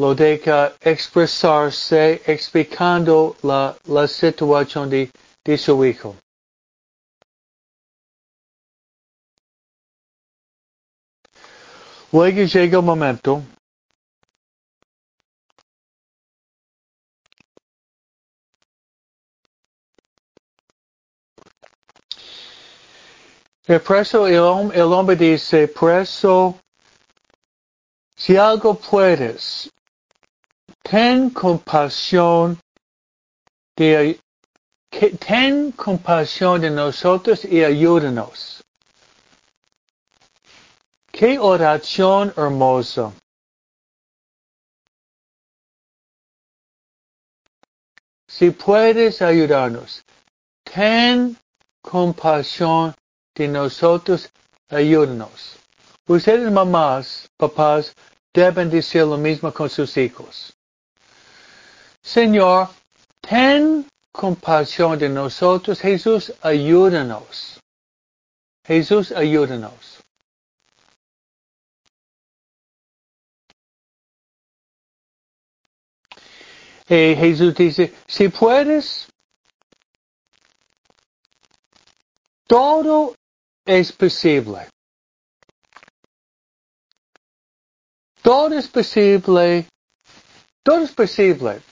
lo 0.00 0.14
deja 0.14 0.72
expresarse 0.80 2.22
explicando 2.26 3.36
la, 3.42 3.76
la 3.84 4.08
situación 4.08 4.88
de, 4.88 5.10
de 5.44 5.58
su 5.58 5.84
hijo. 5.84 6.16
Luego 12.12 12.42
llega 12.42 12.78
el 12.78 12.84
momento 12.84 13.42
El 23.70 23.80
preso, 23.80 24.26
el, 24.26 24.80
hombre 24.92 25.14
dice, 25.14 25.68
preso, 25.68 26.58
si 28.16 28.36
algo 28.36 28.74
puedes, 28.74 29.70
ten 30.90 31.30
compasión 31.30 32.58
de, 33.76 34.18
ten 35.20 35.70
compasión 35.70 36.60
de 36.60 36.70
nosotros 36.70 37.44
y 37.44 37.62
ayúdanos. 37.62 38.64
Qué 41.12 41.38
oración 41.38 42.34
hermosa. 42.36 43.12
Si 48.26 48.50
puedes 48.50 49.22
ayudarnos, 49.22 50.02
ten 50.64 51.36
compasión 51.82 52.96
de 53.36 53.46
nosotros, 53.46 54.28
ayúdanos. 54.68 55.56
Ustedes 56.08 56.50
mamás, 56.50 57.28
papás, 57.36 57.94
deben 58.34 58.68
decir 58.70 59.02
lo 59.02 59.16
mismo 59.16 59.52
con 59.52 59.70
sus 59.70 59.96
hijos. 59.96 60.56
Señor, 62.02 62.68
ten 63.20 63.86
compasión 64.12 64.98
de 64.98 65.08
nosotros. 65.08 65.80
Jesús, 65.80 66.32
ayúdanos. 66.42 67.60
Jesús, 68.64 69.12
ayúdanos. 69.12 70.00
Y 76.88 77.14
Jesús 77.14 77.54
dice, 77.54 77.94
si 78.08 78.28
puedes, 78.28 79.06
todo 82.48 83.14
es 83.64 83.92
posible. 83.92 84.68
Todo 88.22 88.58
es 88.58 88.66
posible. 88.66 89.68
Todo 90.64 90.82
es 90.82 90.92
posible. 90.92 91.62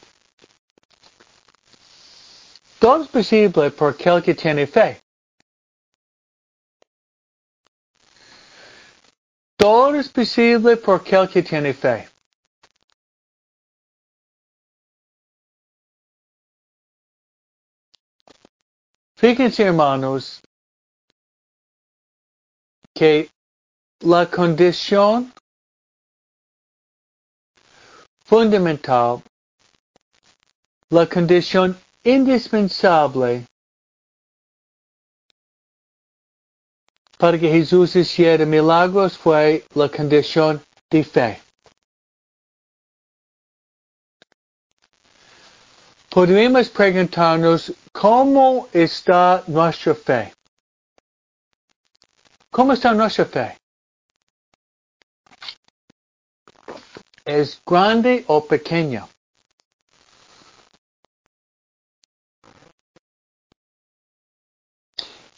Todo 2.78 3.02
es 3.02 3.08
posible 3.08 3.70
por 3.70 3.94
aquel 3.94 4.22
que 4.22 4.34
tiene 4.34 4.66
fe. 4.66 5.00
Todo 9.56 9.96
es 9.96 10.08
posible 10.08 10.76
por 10.76 11.00
aquel 11.00 11.28
que 11.28 11.42
tiene 11.42 11.74
fe. 11.74 12.08
Fíjense, 19.16 19.64
hermanos, 19.64 20.40
que 22.94 23.28
la 24.00 24.30
condición 24.30 25.32
fundamental, 28.24 29.24
la 30.90 31.08
condición 31.08 31.76
indispensable 32.09 33.44
para 37.18 37.38
que 37.38 37.50
Jesús 37.50 37.94
hiciera 37.96 38.46
milagros 38.46 39.18
fue 39.18 39.64
la 39.74 39.90
condición 39.90 40.62
de 40.90 41.04
fe. 41.04 41.42
Podemos 46.09 46.70
preguntarnos 46.70 47.74
cómo 47.92 48.68
está 48.72 49.44
nuestra 49.46 49.94
fe. 49.94 50.32
¿Cómo 52.50 52.72
está 52.72 52.94
nuestra 52.94 53.26
fe? 53.26 53.59
¿Es 57.26 57.61
grande 57.66 58.24
o 58.28 58.46
pequeña? 58.46 59.06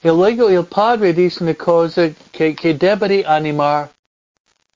Y 0.03 0.09
luego 0.09 0.49
el 0.49 0.65
Padre 0.65 1.13
dice 1.13 1.45
una 1.45 1.55
cosa 1.55 2.11
que, 2.33 2.55
que 2.55 2.75
debe 2.75 3.25
animar 3.27 3.91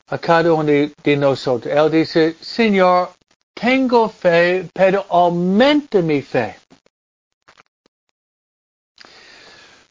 a 0.09 0.19
cada 0.19 0.53
uno 0.53 0.65
de, 0.65 1.17
nosotros. 1.17 1.75
Él 1.75 1.91
dice, 1.91 2.37
Señor, 2.41 3.11
tengo 3.55 4.09
fe, 4.09 4.69
pero 4.73 5.07
aumenta 5.09 6.03
mi 6.03 6.21
fe. 6.21 6.57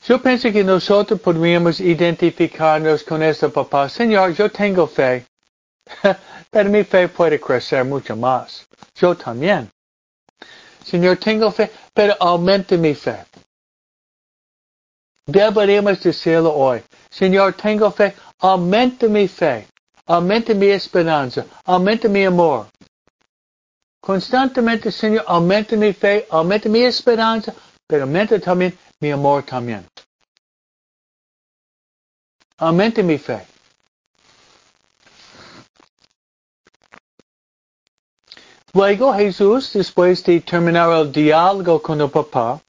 Yo 0.05 0.21
pienso 0.21 0.51
que 0.51 0.63
nosotros 0.63 1.19
podríamos 1.19 1.79
identificarnos 1.79 3.03
con 3.03 3.23
este 3.23 3.49
papá. 3.49 3.89
Señor, 3.89 4.33
yo 4.33 4.51
tengo 4.51 4.85
fe, 4.85 5.25
pero 6.51 6.69
mi 6.69 6.83
fe 6.83 7.07
puede 7.07 7.39
crecer 7.39 7.85
mucho 7.85 8.15
más. 8.15 8.67
Yo 8.95 9.15
también. 9.15 9.69
Señor, 10.83 11.17
tengo 11.17 11.49
fe, 11.51 11.71
pero 11.93 12.15
aumente 12.19 12.77
mi 12.77 12.93
fe. 12.93 13.25
Deberíamos 15.25 16.01
decirlo 16.01 16.53
hoy. 16.53 16.83
Señor, 17.09 17.53
tengo 17.53 17.89
fe, 17.91 18.13
aumente 18.39 19.07
mi 19.07 19.27
fe, 19.27 19.67
aumente 20.05 20.53
mi 20.53 20.67
esperanza, 20.67 21.45
aumente 21.65 22.09
mi 22.09 22.25
amor. 22.25 22.67
Constantemente, 24.01 24.91
Señor, 24.91 25.23
aumente 25.27 25.77
mi 25.77 25.93
fe, 25.93 26.27
aumente 26.29 26.67
mi 26.67 26.81
esperanza, 26.83 27.53
pero 27.87 28.03
aumente 28.03 28.37
también 28.39 28.77
mi 28.99 29.11
amor 29.11 29.43
también. 29.43 29.85
Aumente 32.57 33.01
mi 33.01 33.17
fe. 33.17 33.45
Luego 38.73 39.13
Jesús, 39.13 39.71
después 39.71 40.23
de 40.23 40.41
terminar 40.41 40.91
el 40.91 41.11
diálogo 41.11 41.81
con 41.81 42.01
el 42.01 42.09
papá, 42.09 42.59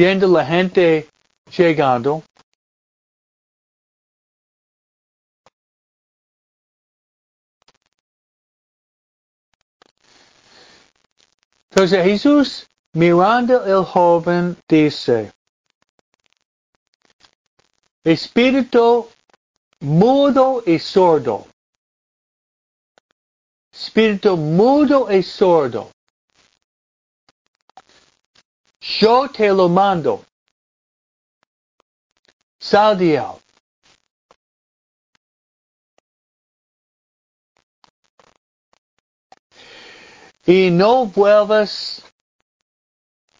viendo 0.00 0.26
la 0.28 0.46
gente 0.46 1.10
llegando, 1.54 2.22
entonces 11.68 12.02
Jesús 12.02 12.66
mirando 12.94 13.62
el 13.66 13.84
joven 13.84 14.56
dice, 14.66 15.34
Espíritu 18.02 19.06
mudo 19.80 20.62
y 20.64 20.78
sordo. 20.78 21.46
Espíritu 23.70 24.38
mudo 24.38 25.12
y 25.12 25.22
sordo. 25.22 25.90
Yo 28.98 29.28
te 29.28 29.48
lo 29.52 29.68
mando. 29.68 30.24
Sal 32.58 32.98
de 32.98 33.16
él. 33.16 33.24
Y 40.44 40.70
no 40.70 41.06
vuelvas 41.06 42.02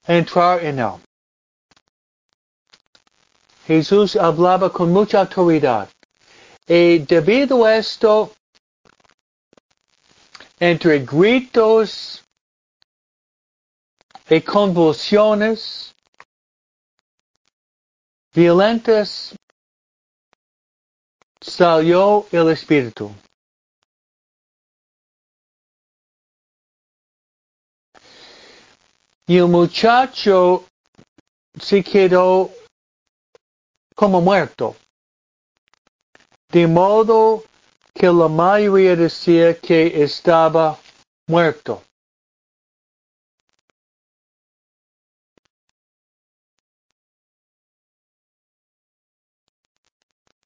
a 0.07 0.15
entrar 0.15 0.65
en 0.65 0.79
él. 0.79 1.01
Jesús 3.67 4.17
hablaba 4.17 4.71
con 4.71 4.93
mucha 4.93 5.21
autoridad. 5.21 5.89
Y 6.67 6.99
debido 6.99 7.65
a 7.65 7.77
esto, 7.77 8.33
entre 10.61 11.01
gritos 11.01 12.23
y 14.31 14.41
convulsiones 14.43 15.93
violentas, 18.33 19.35
salió 21.41 22.27
el 22.31 22.51
espíritu. 22.51 23.11
Y 29.27 29.37
el 29.37 29.49
muchacho 29.49 30.65
se 31.61 31.83
quedó 31.83 32.51
como 33.97 34.21
muerto. 34.21 34.77
De 36.53 36.69
modo 36.69 37.43
que 37.93 38.07
la 38.07 38.29
mayoría 38.29 38.95
decía 38.95 39.59
que 39.59 40.03
estaba 40.05 40.79
muerto. 41.27 41.83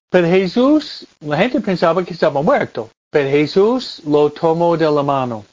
Pero 0.09 0.27
Jesús, 0.27 1.07
la 1.19 1.37
gente 1.37 1.59
pensaba 1.59 2.03
que 2.03 2.13
estaba 2.13 2.41
muerto, 2.41 2.89
pero 3.09 3.29
Jesús 3.29 4.01
lo 4.05 4.31
tomó 4.31 4.77
de 4.77 4.89
la 4.89 5.03
mano. 5.03 5.45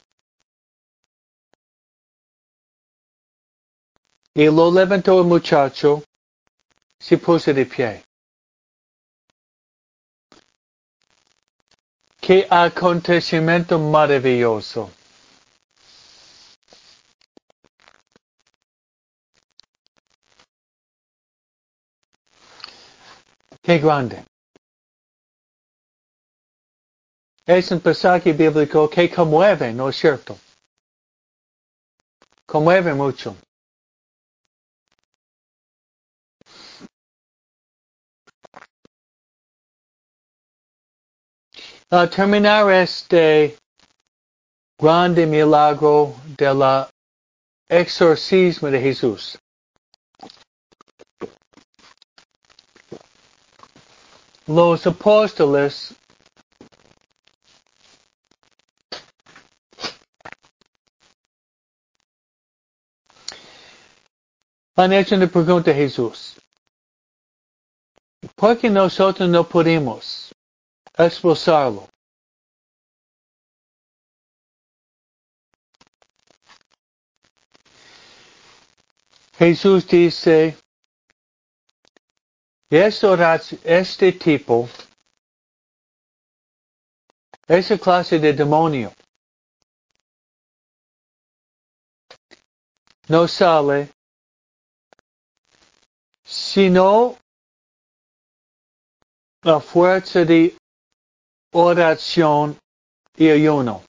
Y 4.35 4.47
lo 4.47 4.71
levantó 4.73 5.21
el 5.21 5.27
muchacho, 5.27 6.03
se 6.99 7.19
puso 7.19 7.53
de 7.53 7.67
pie. 7.67 8.03
Qué 12.21 12.47
acontecimiento 12.49 13.79
maravilloso. 13.79 14.91
Qué 23.61 23.79
grande. 23.79 24.25
Es 27.45 27.73
un 27.73 27.81
pasaje 27.81 28.33
bíblico 28.33 28.89
que 28.89 29.11
conmueve, 29.11 29.73
¿no 29.73 29.89
es 29.89 29.97
cierto? 29.97 30.39
Conmueve 32.47 32.95
mucho. 32.95 33.37
Al 41.91 42.09
terminar 42.09 42.71
este 42.73 43.59
grande 44.79 45.27
milagro 45.27 46.15
de 46.39 46.55
la 46.55 46.89
exorcismo 47.69 48.71
de 48.71 48.81
Jesús. 48.81 49.39
Los 54.47 54.87
apóstoles 54.87 55.95
hecho 64.93 65.15
una 65.17 65.27
pregunta 65.27 65.71
a 65.71 65.75
Jesús. 65.75 66.37
¿Por 68.35 68.59
qué 68.59 68.71
nosotros 68.71 69.29
no 69.29 69.47
podemos 69.47 70.35
expulsarlo? 70.97 71.89
Jesús 79.37 79.87
dice, 79.87 80.57
este 83.65 84.13
tipo, 84.13 84.69
esa 87.49 87.77
clase 87.77 88.19
de 88.19 88.33
demonio, 88.33 88.93
no 93.09 93.27
sale 93.27 93.91
sino 96.33 97.19
la 99.43 99.61
fuerza 99.61 100.25
de 100.25 100.57
oración 101.53 102.59
y 103.15 103.29
ayuno. 103.29 103.85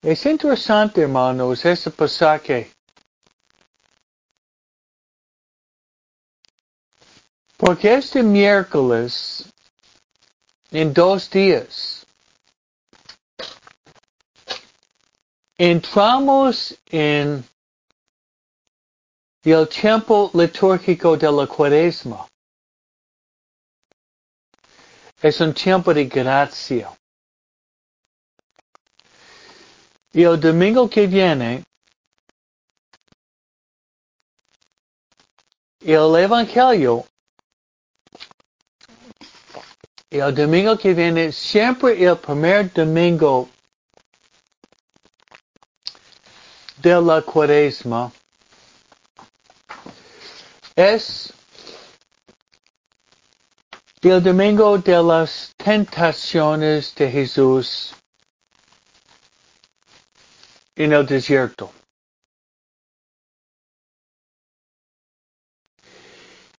Es 0.00 0.24
interesante, 0.26 1.02
hermanos, 1.02 1.64
ese 1.64 1.90
pasaje. 1.90 2.70
Porque 7.56 7.94
este 7.94 8.22
miércoles, 8.22 9.52
en 10.70 10.94
dos 10.94 11.28
días, 11.28 11.97
entramos 15.58 16.78
en 16.86 17.44
el 19.42 19.68
tiempo 19.68 20.30
litúrgico 20.32 21.16
de 21.16 21.32
la 21.32 21.46
cuaresma. 21.46 22.28
Es 25.20 25.40
un 25.40 25.52
tiempo 25.52 25.92
de 25.92 26.04
gracia. 26.04 26.96
Y 30.12 30.22
el 30.22 30.38
domingo 30.38 30.88
que 30.88 31.06
viene, 31.06 31.64
el 35.80 36.16
Evangelio, 36.16 37.04
el 40.10 40.34
domingo 40.34 40.78
que 40.78 40.94
viene, 40.94 41.32
siempre 41.32 42.02
el 42.02 42.16
primer 42.16 42.72
domingo 42.72 43.48
de 46.88 47.02
la 47.02 47.20
cuaresma 47.20 48.10
es 50.74 51.32
el 54.00 54.22
domingo 54.22 54.78
de 54.78 55.02
las 55.02 55.52
tentaciones 55.56 56.94
de 56.94 57.10
Jesús 57.10 57.94
en 60.76 60.92
el 60.94 61.04
desierto. 61.04 61.70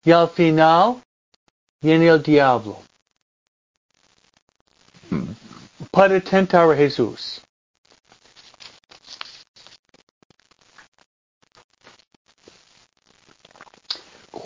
Y 0.03 0.11
al 0.11 0.30
final 0.30 1.01
viene 1.82 2.07
el 2.07 2.21
diablo 2.21 2.84
para 5.91 6.19
tentar 6.19 6.71
a 6.71 6.75
Jesús. 6.75 7.41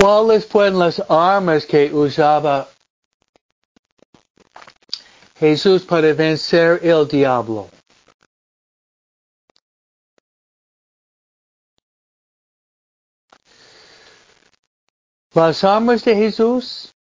¿Cuáles 0.04 0.46
fueron 0.46 0.80
las 0.80 1.00
armas 1.10 1.66
que 1.66 1.90
usaba 1.94 2.68
Jesús 5.40 5.84
para 5.84 6.12
vencer 6.12 6.82
el 6.84 7.08
diablo? 7.08 7.70
Las 15.34 15.64
armas 15.64 16.04
de 16.04 16.16
Jesús 16.18 16.94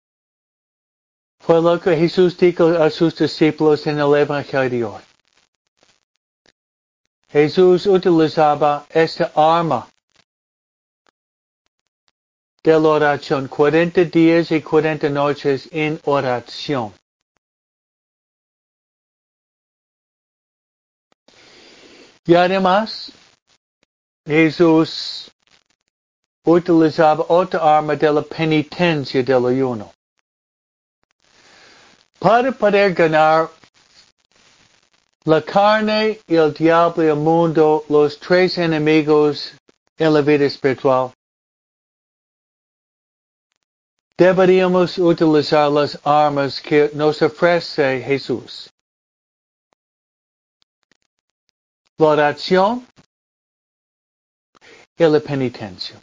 fue 1.39 1.63
lo 1.63 1.81
que 1.81 1.97
Jesús 1.97 2.37
dijo 2.37 2.67
a 2.67 2.91
sus 2.91 3.17
discípulos 3.17 3.87
en 3.87 3.99
el 3.99 4.15
Evangelio. 4.15 5.01
Jesús 7.31 7.87
utilizaba 7.87 8.85
esta 8.91 9.33
arma 9.35 9.89
de 12.63 12.73
la 12.73 12.89
oración, 12.89 13.49
40 13.49 14.05
días 14.05 14.51
y 14.51 14.61
40 14.61 15.09
noches 15.09 15.69
en 15.73 15.99
oración. 16.05 16.93
Y 22.27 22.35
además, 22.35 23.13
Jesús 24.27 25.31
utilizaba 26.45 27.25
otra 27.29 27.79
arma 27.79 27.97
de 27.97 28.13
la 28.13 28.23
penitencia 28.23 29.23
del 29.23 29.47
ayuno. 29.47 29.93
Para 32.19 32.53
poder 32.53 32.93
ganar 32.93 33.49
la 35.25 35.41
carne, 35.41 36.21
el 36.27 36.53
diablo 36.53 37.03
y 37.03 37.09
el 37.09 37.17
mundo, 37.17 37.85
los 37.89 38.19
tres 38.19 38.59
enemigos 38.59 39.53
en 39.97 40.13
la 40.13 40.21
vida 40.21 40.45
espiritual, 40.45 41.13
deberíamos 44.21 44.99
utilizar 44.99 45.73
las 45.73 45.99
armas 46.05 46.61
que 46.61 46.91
nos 46.93 47.23
ofrece 47.23 48.03
Jesús. 48.03 48.69
La 51.97 52.07
oración 52.07 52.87
y 54.99 55.05
la 55.05 55.21
penitencia. 55.21 55.97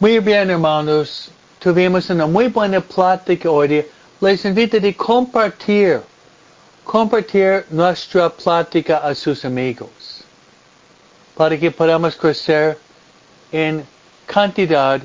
Muy 0.00 0.18
bien, 0.18 0.50
hermanos. 0.50 1.30
Tuvimos 1.60 2.10
una 2.10 2.26
muy 2.26 2.48
buena 2.48 2.80
plática 2.80 3.48
hoy. 3.48 3.86
Les 4.20 4.44
invito 4.44 4.76
a 4.76 4.92
compartir, 4.96 6.00
compartir 6.82 7.64
nuestra 7.70 8.28
plática 8.28 8.98
a 8.98 9.14
sus 9.14 9.44
amigos. 9.44 10.24
Para 11.36 11.56
que 11.56 11.70
podamos 11.70 12.16
crecer 12.16 12.76
en 13.52 13.86
cantidad 14.26 15.00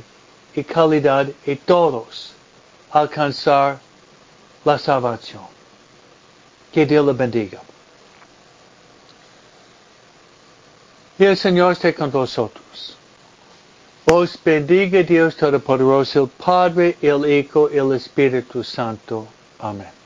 y 0.56 0.64
calidad 0.64 1.28
y 1.46 1.56
todos 1.56 2.34
alcanzar 2.92 3.80
la 4.64 4.78
salvación. 4.78 5.44
Que 6.72 6.86
Dios 6.86 7.06
le 7.06 7.14
bendiga. 7.14 7.62
Y 11.18 11.24
el 11.24 11.38
Señor 11.38 11.74
esté 11.74 11.94
con 11.94 12.12
vosotros. 12.12 12.98
Os 14.06 14.38
bendiga 14.44 15.02
Dios 15.02 15.36
Todopoderoso, 15.36 16.24
el 16.24 16.30
Padre, 16.30 16.98
el 17.02 17.26
Hijo 17.26 17.70
el 17.70 17.94
Espíritu 17.94 18.64
Santo. 18.64 19.28
Amén. 19.60 20.05